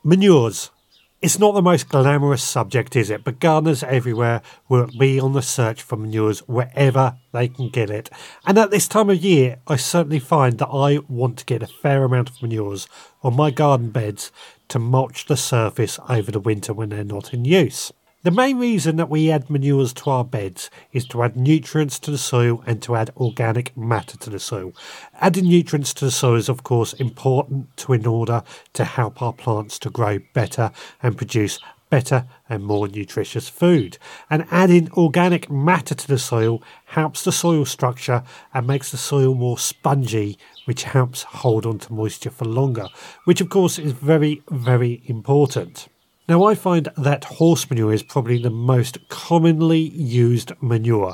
Manures. 0.04 0.72
It's 1.20 1.40
not 1.40 1.54
the 1.54 1.62
most 1.62 1.90
glamorous 1.90 2.44
subject, 2.44 2.96
is 2.96 3.10
it? 3.10 3.24
But 3.24 3.40
gardeners 3.40 3.84
everywhere 3.84 4.42
will 4.70 4.88
be 4.98 5.20
on 5.20 5.34
the 5.34 5.42
search 5.42 5.82
for 5.82 5.96
manures 5.98 6.40
wherever 6.48 7.18
they 7.34 7.48
can 7.48 7.70
get 7.70 7.90
it. 7.90 8.10
And 8.46 8.58
at 8.58 8.72
this 8.72 8.88
time 8.88 9.10
of 9.10 9.24
year, 9.24 9.58
I 9.68 9.76
certainly 9.76 10.20
find 10.20 10.60
that 10.60 10.70
I 10.70 11.00
want 11.10 11.40
to 11.40 11.46
get 11.46 11.64
a 11.64 11.68
fair 11.68 12.04
amount 12.04 12.30
of 12.30 12.42
manures 12.42 12.88
on 13.24 13.36
my 13.36 13.52
garden 13.52 13.90
beds 13.90 14.32
to 14.70 14.80
mulch 14.80 15.26
the 15.26 15.38
surface 15.38 16.00
over 16.08 16.32
the 16.32 16.40
winter 16.40 16.72
when 16.72 16.90
they're 16.90 17.04
not 17.04 17.34
in 17.34 17.46
use. 17.46 17.92
The 18.28 18.32
main 18.32 18.60
reason 18.60 18.98
that 18.98 19.10
we 19.10 19.32
add 19.32 19.50
manures 19.50 19.94
to 19.94 20.10
our 20.10 20.26
beds 20.26 20.70
is 20.92 21.06
to 21.06 21.24
add 21.24 21.38
nutrients 21.38 21.98
to 22.00 22.12
the 22.12 22.18
soil 22.18 22.62
and 22.68 22.82
to 22.82 22.98
add 22.98 23.10
organic 23.16 23.78
matter 23.78 24.18
to 24.18 24.30
the 24.30 24.38
soil. 24.38 24.74
Adding 25.22 25.46
nutrients 25.46 25.94
to 25.94 26.04
the 26.04 26.12
soil 26.12 26.36
is 26.36 26.50
of 26.50 26.62
course 26.62 26.92
important 26.92 27.78
to 27.78 27.94
in 27.94 28.06
order 28.06 28.44
to 28.74 28.84
help 28.84 29.22
our 29.22 29.32
plants 29.32 29.80
to 29.80 29.90
grow 29.90 30.20
better 30.34 30.72
and 31.02 31.16
produce 31.16 31.58
better 31.90 32.28
and 32.50 32.66
more 32.66 32.90
nutritious 32.90 33.48
food. 33.48 33.98
And 34.30 34.46
adding 34.52 34.92
organic 34.92 35.50
matter 35.50 35.96
to 35.96 36.08
the 36.10 36.20
soil 36.20 36.62
helps 36.88 37.24
the 37.24 37.32
soil 37.32 37.64
structure 37.64 38.24
and 38.54 38.68
makes 38.68 38.92
the 38.92 38.98
soil 38.98 39.36
more 39.36 39.58
spongy, 39.58 40.38
which 40.66 40.84
helps 40.84 41.24
hold 41.24 41.66
on 41.66 41.80
to 41.80 41.94
moisture 41.94 42.32
for 42.32 42.44
longer, 42.44 42.90
which 43.24 43.40
of 43.40 43.48
course 43.48 43.80
is 43.80 43.94
very, 43.94 44.42
very 44.50 45.02
important. 45.06 45.88
Now, 46.28 46.44
I 46.44 46.56
find 46.56 46.90
that 46.98 47.24
horse 47.24 47.70
manure 47.70 47.94
is 47.94 48.04
probably 48.04 48.38
the 48.38 48.50
most 48.50 49.08
commonly 49.08 49.80
used 49.80 50.52
manure. 50.62 51.14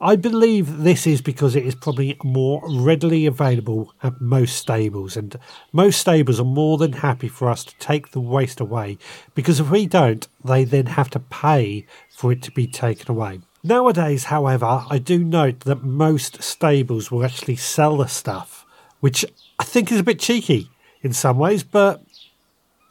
I 0.00 0.16
believe 0.16 0.78
this 0.78 1.06
is 1.06 1.20
because 1.20 1.54
it 1.54 1.66
is 1.66 1.74
probably 1.74 2.16
more 2.24 2.62
readily 2.66 3.26
available 3.26 3.92
at 4.02 4.18
most 4.18 4.56
stables, 4.56 5.14
and 5.14 5.38
most 5.72 6.00
stables 6.00 6.40
are 6.40 6.44
more 6.44 6.78
than 6.78 6.94
happy 6.94 7.28
for 7.28 7.50
us 7.50 7.64
to 7.64 7.76
take 7.76 8.12
the 8.12 8.20
waste 8.20 8.60
away 8.60 8.96
because 9.34 9.60
if 9.60 9.68
we 9.68 9.84
don't, 9.84 10.26
they 10.42 10.64
then 10.64 10.86
have 10.86 11.10
to 11.10 11.20
pay 11.20 11.84
for 12.08 12.32
it 12.32 12.40
to 12.44 12.50
be 12.50 12.66
taken 12.66 13.10
away. 13.10 13.40
Nowadays, 13.62 14.24
however, 14.24 14.84
I 14.88 14.96
do 14.96 15.22
note 15.22 15.60
that 15.60 15.84
most 15.84 16.42
stables 16.42 17.10
will 17.10 17.22
actually 17.22 17.56
sell 17.56 17.98
the 17.98 18.06
stuff, 18.06 18.64
which 19.00 19.26
I 19.58 19.64
think 19.64 19.92
is 19.92 20.00
a 20.00 20.04
bit 20.04 20.18
cheeky 20.18 20.70
in 21.02 21.12
some 21.12 21.36
ways, 21.36 21.62
but 21.62 22.02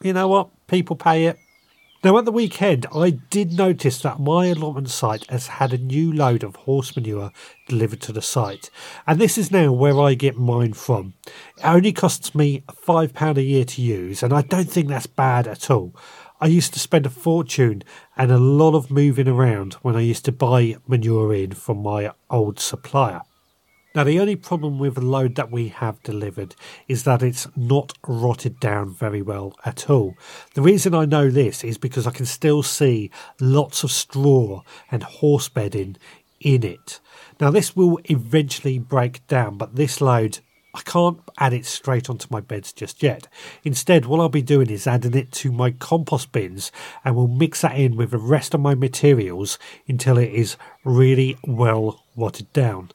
you 0.00 0.12
know 0.12 0.28
what? 0.28 0.50
People 0.70 0.94
pay 0.94 1.24
it. 1.26 1.36
Now, 2.04 2.16
at 2.16 2.24
the 2.24 2.30
weekend, 2.30 2.86
I 2.94 3.10
did 3.10 3.52
notice 3.52 4.00
that 4.02 4.20
my 4.20 4.46
allotment 4.46 4.88
site 4.88 5.28
has 5.28 5.48
had 5.48 5.72
a 5.72 5.78
new 5.78 6.12
load 6.12 6.44
of 6.44 6.54
horse 6.54 6.94
manure 6.94 7.32
delivered 7.68 8.00
to 8.02 8.12
the 8.12 8.22
site, 8.22 8.70
and 9.04 9.20
this 9.20 9.36
is 9.36 9.50
now 9.50 9.72
where 9.72 10.00
I 10.00 10.14
get 10.14 10.38
mine 10.38 10.74
from. 10.74 11.14
It 11.58 11.64
only 11.64 11.92
costs 11.92 12.36
me 12.36 12.62
£5 12.70 13.36
a 13.36 13.42
year 13.42 13.64
to 13.64 13.82
use, 13.82 14.22
and 14.22 14.32
I 14.32 14.42
don't 14.42 14.70
think 14.70 14.86
that's 14.86 15.08
bad 15.08 15.48
at 15.48 15.70
all. 15.70 15.92
I 16.40 16.46
used 16.46 16.72
to 16.74 16.80
spend 16.80 17.04
a 17.04 17.10
fortune 17.10 17.82
and 18.16 18.30
a 18.30 18.38
lot 18.38 18.76
of 18.76 18.92
moving 18.92 19.26
around 19.26 19.74
when 19.82 19.96
I 19.96 20.00
used 20.00 20.24
to 20.26 20.32
buy 20.32 20.76
manure 20.86 21.34
in 21.34 21.50
from 21.50 21.82
my 21.82 22.12
old 22.30 22.60
supplier. 22.60 23.22
Now, 23.92 24.04
the 24.04 24.20
only 24.20 24.36
problem 24.36 24.78
with 24.78 24.94
the 24.94 25.00
load 25.00 25.34
that 25.34 25.50
we 25.50 25.66
have 25.68 26.00
delivered 26.04 26.54
is 26.86 27.02
that 27.04 27.24
it's 27.24 27.48
not 27.56 27.92
rotted 28.06 28.60
down 28.60 28.94
very 28.94 29.20
well 29.20 29.56
at 29.64 29.90
all. 29.90 30.14
The 30.54 30.62
reason 30.62 30.94
I 30.94 31.06
know 31.06 31.28
this 31.28 31.64
is 31.64 31.76
because 31.76 32.06
I 32.06 32.12
can 32.12 32.26
still 32.26 32.62
see 32.62 33.10
lots 33.40 33.82
of 33.82 33.90
straw 33.90 34.62
and 34.92 35.02
horse 35.02 35.48
bedding 35.48 35.96
in 36.38 36.62
it. 36.62 37.00
Now, 37.40 37.50
this 37.50 37.74
will 37.74 37.98
eventually 38.04 38.78
break 38.78 39.26
down, 39.26 39.58
but 39.58 39.74
this 39.74 40.00
load 40.00 40.38
I 40.72 40.82
can't 40.82 41.18
add 41.36 41.52
it 41.52 41.66
straight 41.66 42.08
onto 42.08 42.28
my 42.30 42.40
beds 42.40 42.72
just 42.72 43.02
yet. 43.02 43.26
Instead, 43.64 44.06
what 44.06 44.20
I'll 44.20 44.28
be 44.28 44.40
doing 44.40 44.70
is 44.70 44.86
adding 44.86 45.16
it 45.16 45.32
to 45.32 45.50
my 45.50 45.72
compost 45.72 46.30
bins 46.30 46.70
and 47.04 47.16
we'll 47.16 47.26
mix 47.26 47.62
that 47.62 47.76
in 47.76 47.96
with 47.96 48.12
the 48.12 48.18
rest 48.18 48.54
of 48.54 48.60
my 48.60 48.76
materials 48.76 49.58
until 49.88 50.16
it 50.16 50.32
is 50.32 50.56
really 50.84 51.36
well 51.44 52.04
rotted 52.16 52.52
down. 52.52 52.92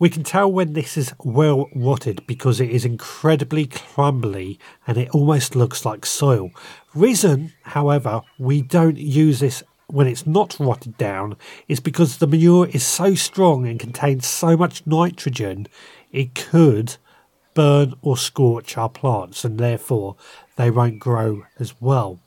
We 0.00 0.10
can 0.10 0.22
tell 0.22 0.50
when 0.50 0.74
this 0.74 0.96
is 0.96 1.12
well 1.24 1.68
rotted 1.74 2.24
because 2.28 2.60
it 2.60 2.70
is 2.70 2.84
incredibly 2.84 3.66
crumbly 3.66 4.60
and 4.86 4.96
it 4.96 5.10
almost 5.10 5.56
looks 5.56 5.84
like 5.84 6.06
soil. 6.06 6.50
Reason, 6.94 7.52
however, 7.62 8.22
we 8.38 8.62
don't 8.62 8.96
use 8.96 9.40
this 9.40 9.64
when 9.88 10.06
it's 10.06 10.24
not 10.26 10.56
rotted 10.60 10.96
down 10.98 11.36
is 11.66 11.80
because 11.80 12.18
the 12.18 12.28
manure 12.28 12.68
is 12.68 12.86
so 12.86 13.16
strong 13.16 13.66
and 13.66 13.80
contains 13.80 14.26
so 14.26 14.56
much 14.56 14.86
nitrogen 14.86 15.66
it 16.12 16.34
could 16.34 16.96
burn 17.54 17.94
or 18.00 18.16
scorch 18.16 18.78
our 18.78 18.88
plants 18.88 19.44
and 19.44 19.58
therefore 19.58 20.14
they 20.54 20.70
won't 20.70 21.00
grow 21.00 21.44
as 21.58 21.74
well. 21.80 22.20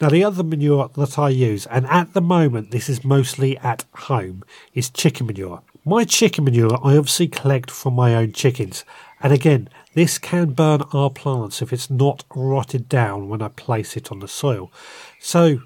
Now, 0.00 0.08
the 0.08 0.24
other 0.24 0.44
manure 0.44 0.88
that 0.94 1.18
I 1.18 1.28
use, 1.30 1.66
and 1.66 1.84
at 1.88 2.14
the 2.14 2.20
moment 2.20 2.70
this 2.70 2.88
is 2.88 3.04
mostly 3.04 3.58
at 3.58 3.84
home, 3.92 4.44
is 4.72 4.90
chicken 4.90 5.26
manure. 5.26 5.62
My 5.88 6.04
chicken 6.04 6.44
manure 6.44 6.78
I 6.84 6.98
obviously 6.98 7.28
collect 7.28 7.70
from 7.70 7.94
my 7.94 8.14
own 8.14 8.32
chickens, 8.32 8.84
and 9.22 9.32
again, 9.32 9.70
this 9.94 10.18
can 10.18 10.50
burn 10.50 10.82
our 10.92 11.08
plants 11.08 11.62
if 11.62 11.72
it's 11.72 11.88
not 11.88 12.26
rotted 12.36 12.90
down 12.90 13.30
when 13.30 13.40
I 13.40 13.48
place 13.48 13.96
it 13.96 14.12
on 14.12 14.18
the 14.18 14.28
soil. 14.28 14.70
So, 15.18 15.60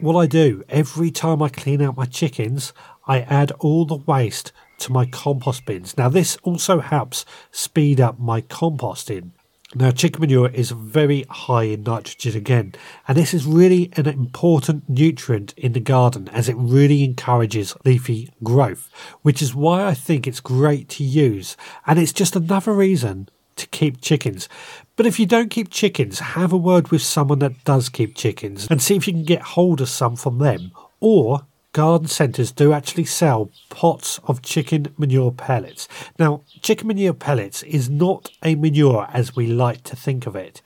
what 0.00 0.20
I 0.20 0.26
do 0.26 0.64
every 0.68 1.12
time 1.12 1.40
I 1.40 1.50
clean 1.50 1.80
out 1.82 1.96
my 1.96 2.06
chickens, 2.06 2.72
I 3.06 3.20
add 3.20 3.52
all 3.60 3.84
the 3.84 3.94
waste 3.94 4.50
to 4.78 4.90
my 4.90 5.06
compost 5.06 5.66
bins. 5.66 5.96
Now, 5.96 6.08
this 6.08 6.36
also 6.42 6.80
helps 6.80 7.24
speed 7.52 8.00
up 8.00 8.18
my 8.18 8.40
composting. 8.40 9.30
Now, 9.72 9.92
chicken 9.92 10.20
manure 10.20 10.48
is 10.48 10.72
very 10.72 11.24
high 11.30 11.62
in 11.62 11.84
nitrogen 11.84 12.36
again, 12.36 12.74
and 13.06 13.16
this 13.16 13.32
is 13.32 13.46
really 13.46 13.92
an 13.96 14.08
important 14.08 14.88
nutrient 14.88 15.54
in 15.56 15.74
the 15.74 15.80
garden 15.80 16.28
as 16.30 16.48
it 16.48 16.56
really 16.56 17.04
encourages 17.04 17.76
leafy 17.84 18.30
growth, 18.42 18.90
which 19.22 19.40
is 19.40 19.54
why 19.54 19.84
I 19.84 19.94
think 19.94 20.26
it's 20.26 20.40
great 20.40 20.88
to 20.90 21.04
use. 21.04 21.56
And 21.86 22.00
it's 22.00 22.12
just 22.12 22.34
another 22.34 22.72
reason 22.72 23.28
to 23.54 23.68
keep 23.68 24.00
chickens. 24.00 24.48
But 24.96 25.06
if 25.06 25.20
you 25.20 25.26
don't 25.26 25.50
keep 25.50 25.70
chickens, 25.70 26.18
have 26.18 26.52
a 26.52 26.56
word 26.56 26.90
with 26.90 27.02
someone 27.02 27.38
that 27.38 27.62
does 27.62 27.88
keep 27.88 28.16
chickens 28.16 28.66
and 28.68 28.82
see 28.82 28.96
if 28.96 29.06
you 29.06 29.12
can 29.12 29.24
get 29.24 29.42
hold 29.42 29.80
of 29.80 29.88
some 29.88 30.16
from 30.16 30.38
them. 30.38 30.72
Or 30.98 31.46
garden 31.72 32.08
centres 32.08 32.52
do 32.52 32.72
actually 32.72 33.04
sell 33.04 33.50
pots 33.68 34.18
of 34.24 34.42
chicken 34.42 34.92
manure 34.98 35.32
pellets. 35.32 35.88
Now, 36.18 36.42
chicken 36.62 36.88
manure 36.88 37.14
pellets 37.14 37.62
is 37.62 37.88
not 37.88 38.30
a 38.42 38.54
manure 38.54 39.06
as 39.12 39.36
we 39.36 39.46
like 39.46 39.82
to 39.84 39.96
think 39.96 40.26
of 40.26 40.34
it, 40.34 40.62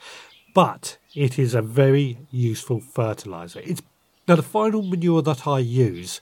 but 0.54 0.96
it 1.14 1.38
is 1.38 1.54
a 1.54 1.62
very 1.62 2.18
useful 2.30 2.80
fertiliser. 2.80 3.60
It's 3.60 3.82
now 4.26 4.36
the 4.36 4.42
final 4.42 4.82
manure 4.82 5.22
that 5.22 5.46
I 5.46 5.58
use, 5.58 6.20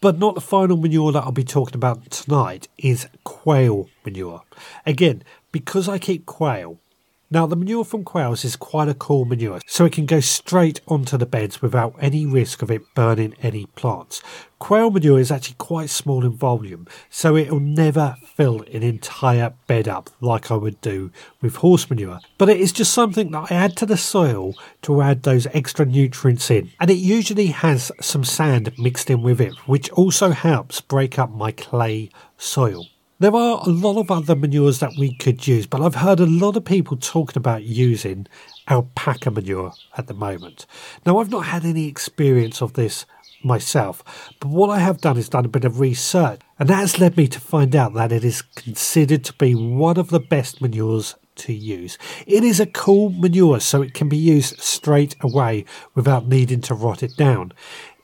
but 0.00 0.18
not 0.18 0.34
the 0.34 0.40
final 0.40 0.76
manure 0.76 1.12
that 1.12 1.22
I'll 1.22 1.32
be 1.32 1.44
talking 1.44 1.76
about 1.76 2.10
tonight, 2.10 2.68
is 2.78 3.06
quail 3.22 3.88
manure. 4.04 4.42
Again, 4.84 5.22
because 5.52 5.88
I 5.88 5.98
keep 5.98 6.26
quail, 6.26 6.78
now, 7.32 7.46
the 7.46 7.54
manure 7.54 7.84
from 7.84 8.02
quails 8.02 8.44
is 8.44 8.56
quite 8.56 8.88
a 8.88 8.94
cool 8.94 9.24
manure, 9.24 9.60
so 9.64 9.84
it 9.84 9.92
can 9.92 10.04
go 10.04 10.18
straight 10.18 10.80
onto 10.88 11.16
the 11.16 11.26
beds 11.26 11.62
without 11.62 11.94
any 12.00 12.26
risk 12.26 12.60
of 12.60 12.72
it 12.72 12.82
burning 12.96 13.36
any 13.40 13.66
plants. 13.66 14.20
Quail 14.58 14.90
manure 14.90 15.20
is 15.20 15.30
actually 15.30 15.54
quite 15.56 15.90
small 15.90 16.24
in 16.24 16.32
volume, 16.32 16.88
so 17.08 17.36
it'll 17.36 17.60
never 17.60 18.16
fill 18.34 18.62
an 18.72 18.82
entire 18.82 19.54
bed 19.68 19.86
up 19.86 20.10
like 20.20 20.50
I 20.50 20.56
would 20.56 20.80
do 20.80 21.12
with 21.40 21.56
horse 21.56 21.88
manure. 21.88 22.18
But 22.36 22.48
it 22.48 22.60
is 22.60 22.72
just 22.72 22.92
something 22.92 23.30
that 23.30 23.52
I 23.52 23.54
add 23.54 23.76
to 23.76 23.86
the 23.86 23.96
soil 23.96 24.54
to 24.82 25.00
add 25.00 25.22
those 25.22 25.46
extra 25.52 25.86
nutrients 25.86 26.50
in. 26.50 26.72
And 26.80 26.90
it 26.90 26.94
usually 26.94 27.46
has 27.46 27.92
some 28.00 28.24
sand 28.24 28.72
mixed 28.76 29.08
in 29.08 29.22
with 29.22 29.40
it, 29.40 29.54
which 29.68 29.88
also 29.90 30.30
helps 30.30 30.80
break 30.80 31.16
up 31.16 31.30
my 31.30 31.52
clay 31.52 32.10
soil. 32.36 32.86
There 33.20 33.36
are 33.36 33.60
a 33.66 33.68
lot 33.68 33.98
of 33.98 34.10
other 34.10 34.34
manures 34.34 34.78
that 34.78 34.94
we 34.98 35.14
could 35.14 35.46
use, 35.46 35.66
but 35.66 35.82
I've 35.82 35.96
heard 35.96 36.20
a 36.20 36.26
lot 36.26 36.56
of 36.56 36.64
people 36.64 36.96
talking 36.96 37.36
about 37.36 37.64
using 37.64 38.26
alpaca 38.66 39.30
manure 39.30 39.74
at 39.98 40.06
the 40.06 40.14
moment. 40.14 40.64
Now, 41.04 41.18
I've 41.18 41.28
not 41.28 41.44
had 41.44 41.66
any 41.66 41.86
experience 41.86 42.62
of 42.62 42.72
this 42.72 43.04
myself, 43.44 44.02
but 44.40 44.48
what 44.48 44.70
I 44.70 44.78
have 44.78 45.02
done 45.02 45.18
is 45.18 45.28
done 45.28 45.44
a 45.44 45.50
bit 45.50 45.66
of 45.66 45.80
research, 45.80 46.40
and 46.58 46.70
that 46.70 46.76
has 46.76 46.98
led 46.98 47.18
me 47.18 47.28
to 47.28 47.38
find 47.38 47.76
out 47.76 47.92
that 47.92 48.10
it 48.10 48.24
is 48.24 48.40
considered 48.40 49.22
to 49.26 49.34
be 49.34 49.54
one 49.54 49.98
of 49.98 50.08
the 50.08 50.20
best 50.20 50.62
manures 50.62 51.14
to 51.34 51.52
use. 51.52 51.98
It 52.26 52.42
is 52.42 52.58
a 52.58 52.64
cool 52.64 53.10
manure, 53.10 53.60
so 53.60 53.82
it 53.82 53.92
can 53.92 54.08
be 54.08 54.16
used 54.16 54.60
straight 54.60 55.14
away 55.20 55.66
without 55.94 56.26
needing 56.26 56.62
to 56.62 56.74
rot 56.74 57.02
it 57.02 57.18
down. 57.18 57.52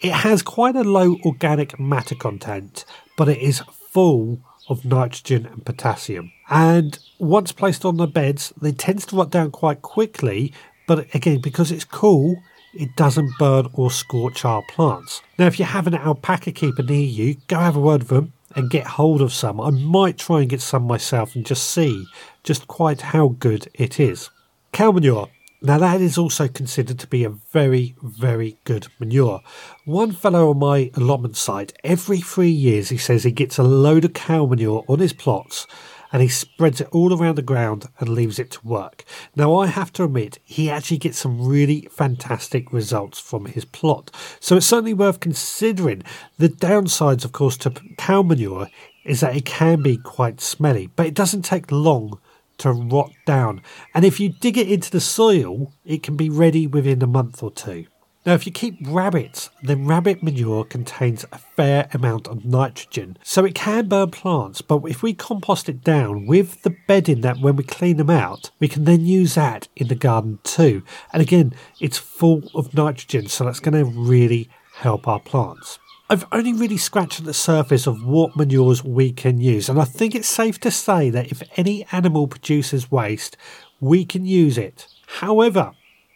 It 0.02 0.12
has 0.12 0.42
quite 0.42 0.76
a 0.76 0.84
low 0.84 1.16
organic 1.24 1.80
matter 1.80 2.14
content, 2.14 2.84
but 3.16 3.30
it 3.30 3.38
is 3.38 3.62
full 3.70 4.42
of 4.68 4.84
nitrogen 4.84 5.46
and 5.46 5.64
potassium. 5.64 6.32
And 6.48 6.98
once 7.18 7.52
placed 7.52 7.84
on 7.84 7.96
the 7.96 8.06
beds, 8.06 8.52
they 8.60 8.72
tend 8.72 9.00
to 9.08 9.16
rot 9.16 9.30
down 9.30 9.50
quite 9.50 9.82
quickly, 9.82 10.52
but 10.86 11.14
again, 11.14 11.40
because 11.40 11.70
it's 11.70 11.84
cool, 11.84 12.36
it 12.74 12.94
doesn't 12.96 13.38
burn 13.38 13.68
or 13.72 13.90
scorch 13.90 14.44
our 14.44 14.62
plants. 14.68 15.22
Now, 15.38 15.46
if 15.46 15.58
you 15.58 15.64
have 15.64 15.86
an 15.86 15.94
alpaca 15.94 16.52
keeper 16.52 16.82
near 16.82 17.06
you, 17.06 17.36
go 17.48 17.58
have 17.58 17.76
a 17.76 17.80
word 17.80 18.00
with 18.00 18.08
them 18.08 18.32
and 18.54 18.70
get 18.70 18.86
hold 18.86 19.22
of 19.22 19.32
some. 19.32 19.60
I 19.60 19.70
might 19.70 20.18
try 20.18 20.40
and 20.40 20.50
get 20.50 20.60
some 20.60 20.84
myself 20.84 21.34
and 21.34 21.44
just 21.44 21.70
see 21.70 22.06
just 22.42 22.66
quite 22.66 23.00
how 23.00 23.28
good 23.28 23.68
it 23.74 23.98
is. 23.98 24.30
Cow 24.72 24.92
manure. 24.92 25.28
Now, 25.66 25.78
that 25.78 26.00
is 26.00 26.16
also 26.16 26.46
considered 26.46 27.00
to 27.00 27.08
be 27.08 27.24
a 27.24 27.28
very, 27.28 27.96
very 28.00 28.56
good 28.62 28.86
manure. 29.00 29.40
One 29.84 30.12
fellow 30.12 30.50
on 30.50 30.60
my 30.60 30.92
allotment 30.94 31.36
site, 31.36 31.72
every 31.82 32.20
three 32.20 32.52
years, 32.52 32.90
he 32.90 32.96
says 32.96 33.24
he 33.24 33.32
gets 33.32 33.58
a 33.58 33.64
load 33.64 34.04
of 34.04 34.12
cow 34.12 34.46
manure 34.46 34.84
on 34.86 35.00
his 35.00 35.12
plots 35.12 35.66
and 36.12 36.22
he 36.22 36.28
spreads 36.28 36.80
it 36.80 36.86
all 36.92 37.12
around 37.12 37.34
the 37.34 37.42
ground 37.42 37.86
and 37.98 38.10
leaves 38.10 38.38
it 38.38 38.52
to 38.52 38.64
work. 38.64 39.02
Now, 39.34 39.56
I 39.56 39.66
have 39.66 39.92
to 39.94 40.04
admit, 40.04 40.38
he 40.44 40.70
actually 40.70 40.98
gets 40.98 41.18
some 41.18 41.44
really 41.44 41.88
fantastic 41.90 42.72
results 42.72 43.18
from 43.18 43.46
his 43.46 43.64
plot. 43.64 44.12
So 44.38 44.58
it's 44.58 44.66
certainly 44.66 44.94
worth 44.94 45.18
considering. 45.18 46.04
The 46.38 46.48
downsides, 46.48 47.24
of 47.24 47.32
course, 47.32 47.56
to 47.56 47.72
cow 47.98 48.22
manure 48.22 48.68
is 49.04 49.18
that 49.18 49.34
it 49.34 49.44
can 49.44 49.82
be 49.82 49.96
quite 49.96 50.40
smelly, 50.40 50.90
but 50.94 51.06
it 51.06 51.14
doesn't 51.14 51.42
take 51.42 51.72
long 51.72 52.20
to 52.58 52.72
rot 52.72 53.12
down. 53.26 53.60
And 53.94 54.04
if 54.04 54.20
you 54.20 54.28
dig 54.28 54.56
it 54.56 54.70
into 54.70 54.90
the 54.90 55.00
soil, 55.00 55.72
it 55.84 56.02
can 56.02 56.16
be 56.16 56.30
ready 56.30 56.66
within 56.66 57.02
a 57.02 57.06
month 57.06 57.42
or 57.42 57.50
two. 57.50 57.86
Now, 58.26 58.34
if 58.34 58.44
you 58.44 58.50
keep 58.50 58.78
rabbits, 58.84 59.50
then 59.62 59.86
rabbit 59.86 60.20
manure 60.20 60.64
contains 60.64 61.24
a 61.30 61.38
fair 61.38 61.88
amount 61.94 62.26
of 62.26 62.44
nitrogen, 62.44 63.18
so 63.22 63.44
it 63.44 63.54
can 63.54 63.86
burn 63.86 64.10
plants. 64.10 64.62
But 64.62 64.82
if 64.86 65.00
we 65.00 65.14
compost 65.14 65.68
it 65.68 65.84
down 65.84 66.26
with 66.26 66.62
the 66.62 66.74
bedding 66.88 67.20
that 67.20 67.38
when 67.38 67.54
we 67.54 67.62
clean 67.62 67.98
them 67.98 68.10
out, 68.10 68.50
we 68.58 68.66
can 68.66 68.82
then 68.82 69.06
use 69.06 69.36
that 69.36 69.68
in 69.76 69.86
the 69.86 69.94
garden 69.94 70.40
too. 70.42 70.82
And 71.12 71.22
again, 71.22 71.54
it's 71.80 71.98
full 71.98 72.50
of 72.52 72.74
nitrogen, 72.74 73.28
so 73.28 73.44
that's 73.44 73.60
going 73.60 73.74
to 73.74 73.84
really 73.84 74.50
help 74.74 75.06
our 75.06 75.20
plants. 75.20 75.78
I've 76.08 76.24
only 76.30 76.52
really 76.52 76.76
scratched 76.76 77.24
the 77.24 77.34
surface 77.34 77.88
of 77.88 78.06
what 78.06 78.36
manures 78.36 78.84
we 78.84 79.10
can 79.10 79.40
use, 79.40 79.68
and 79.68 79.80
I 79.80 79.84
think 79.84 80.14
it's 80.14 80.28
safe 80.28 80.60
to 80.60 80.70
say 80.70 81.10
that 81.10 81.32
if 81.32 81.42
any 81.56 81.84
animal 81.90 82.28
produces 82.28 82.92
waste, 82.92 83.36
we 83.80 84.04
can 84.04 84.24
use 84.24 84.56
it. 84.56 84.86
However, 85.18 85.72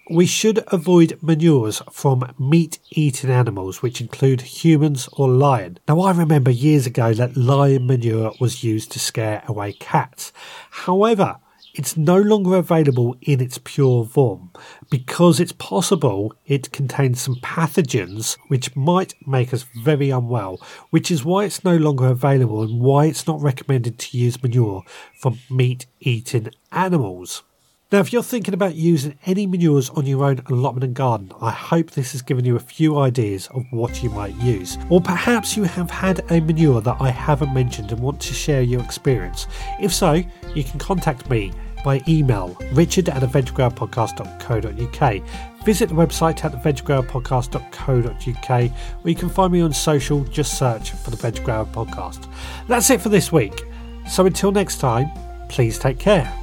we 0.08 0.26
should 0.26 0.62
avoid 0.68 1.18
manures 1.20 1.82
from 1.90 2.32
meat 2.38 2.78
eating 2.90 3.30
animals, 3.30 3.82
which 3.82 4.00
include 4.00 4.42
humans 4.42 5.08
or 5.14 5.28
lion. 5.28 5.80
Now, 5.88 6.02
I 6.02 6.12
remember 6.12 6.52
years 6.52 6.86
ago 6.86 7.12
that 7.14 7.36
lion 7.36 7.88
manure 7.88 8.32
was 8.38 8.62
used 8.62 8.92
to 8.92 9.00
scare 9.00 9.42
away 9.48 9.72
cats. 9.72 10.32
However, 10.70 11.38
it's 11.74 11.96
no 11.96 12.16
longer 12.16 12.56
available 12.56 13.16
in 13.20 13.40
its 13.40 13.58
pure 13.58 14.04
form 14.04 14.50
because 14.90 15.38
it's 15.40 15.52
possible 15.52 16.34
it 16.46 16.72
contains 16.72 17.20
some 17.20 17.36
pathogens 17.36 18.36
which 18.48 18.74
might 18.74 19.14
make 19.26 19.54
us 19.54 19.64
very 19.84 20.10
unwell, 20.10 20.60
which 20.90 21.10
is 21.10 21.24
why 21.24 21.44
it's 21.44 21.64
no 21.64 21.76
longer 21.76 22.06
available 22.06 22.62
and 22.62 22.80
why 22.80 23.06
it's 23.06 23.26
not 23.26 23.40
recommended 23.40 23.98
to 23.98 24.18
use 24.18 24.42
manure 24.42 24.82
from 25.18 25.38
meat 25.50 25.86
eating 26.00 26.50
animals. 26.72 27.42
Now, 27.92 27.98
if 27.98 28.12
you're 28.12 28.22
thinking 28.22 28.54
about 28.54 28.76
using 28.76 29.18
any 29.26 29.48
manures 29.48 29.90
on 29.90 30.06
your 30.06 30.24
own 30.24 30.40
allotment 30.46 30.84
and 30.84 30.94
garden, 30.94 31.32
I 31.40 31.50
hope 31.50 31.90
this 31.90 32.12
has 32.12 32.22
given 32.22 32.44
you 32.44 32.54
a 32.54 32.60
few 32.60 32.98
ideas 32.98 33.48
of 33.48 33.64
what 33.72 34.00
you 34.00 34.10
might 34.10 34.36
use. 34.36 34.78
Or 34.88 35.00
perhaps 35.00 35.56
you 35.56 35.64
have 35.64 35.90
had 35.90 36.20
a 36.30 36.40
manure 36.40 36.80
that 36.82 36.98
I 37.00 37.10
haven't 37.10 37.52
mentioned 37.52 37.90
and 37.90 38.00
want 38.00 38.20
to 38.20 38.32
share 38.32 38.62
your 38.62 38.80
experience. 38.80 39.48
If 39.80 39.92
so, 39.92 40.22
you 40.54 40.62
can 40.62 40.78
contact 40.78 41.28
me 41.28 41.50
by 41.84 42.00
email 42.06 42.56
richard 42.72 43.08
at 43.08 43.22
theveggrowerpodcast.co.uk. 43.22 45.64
Visit 45.64 45.88
the 45.88 45.96
website 45.96 46.44
at 46.44 46.52
theveggrowerpodcast.co.uk 46.52 48.70
or 49.04 49.10
you 49.10 49.16
can 49.16 49.28
find 49.28 49.52
me 49.52 49.62
on 49.62 49.72
social, 49.72 50.22
just 50.24 50.56
search 50.56 50.92
for 50.92 51.10
the 51.10 51.40
Grower 51.40 51.66
Podcast. 51.66 52.32
That's 52.68 52.88
it 52.90 53.00
for 53.00 53.08
this 53.08 53.32
week. 53.32 53.64
So 54.08 54.26
until 54.26 54.52
next 54.52 54.78
time, 54.78 55.10
please 55.48 55.76
take 55.76 55.98
care. 55.98 56.39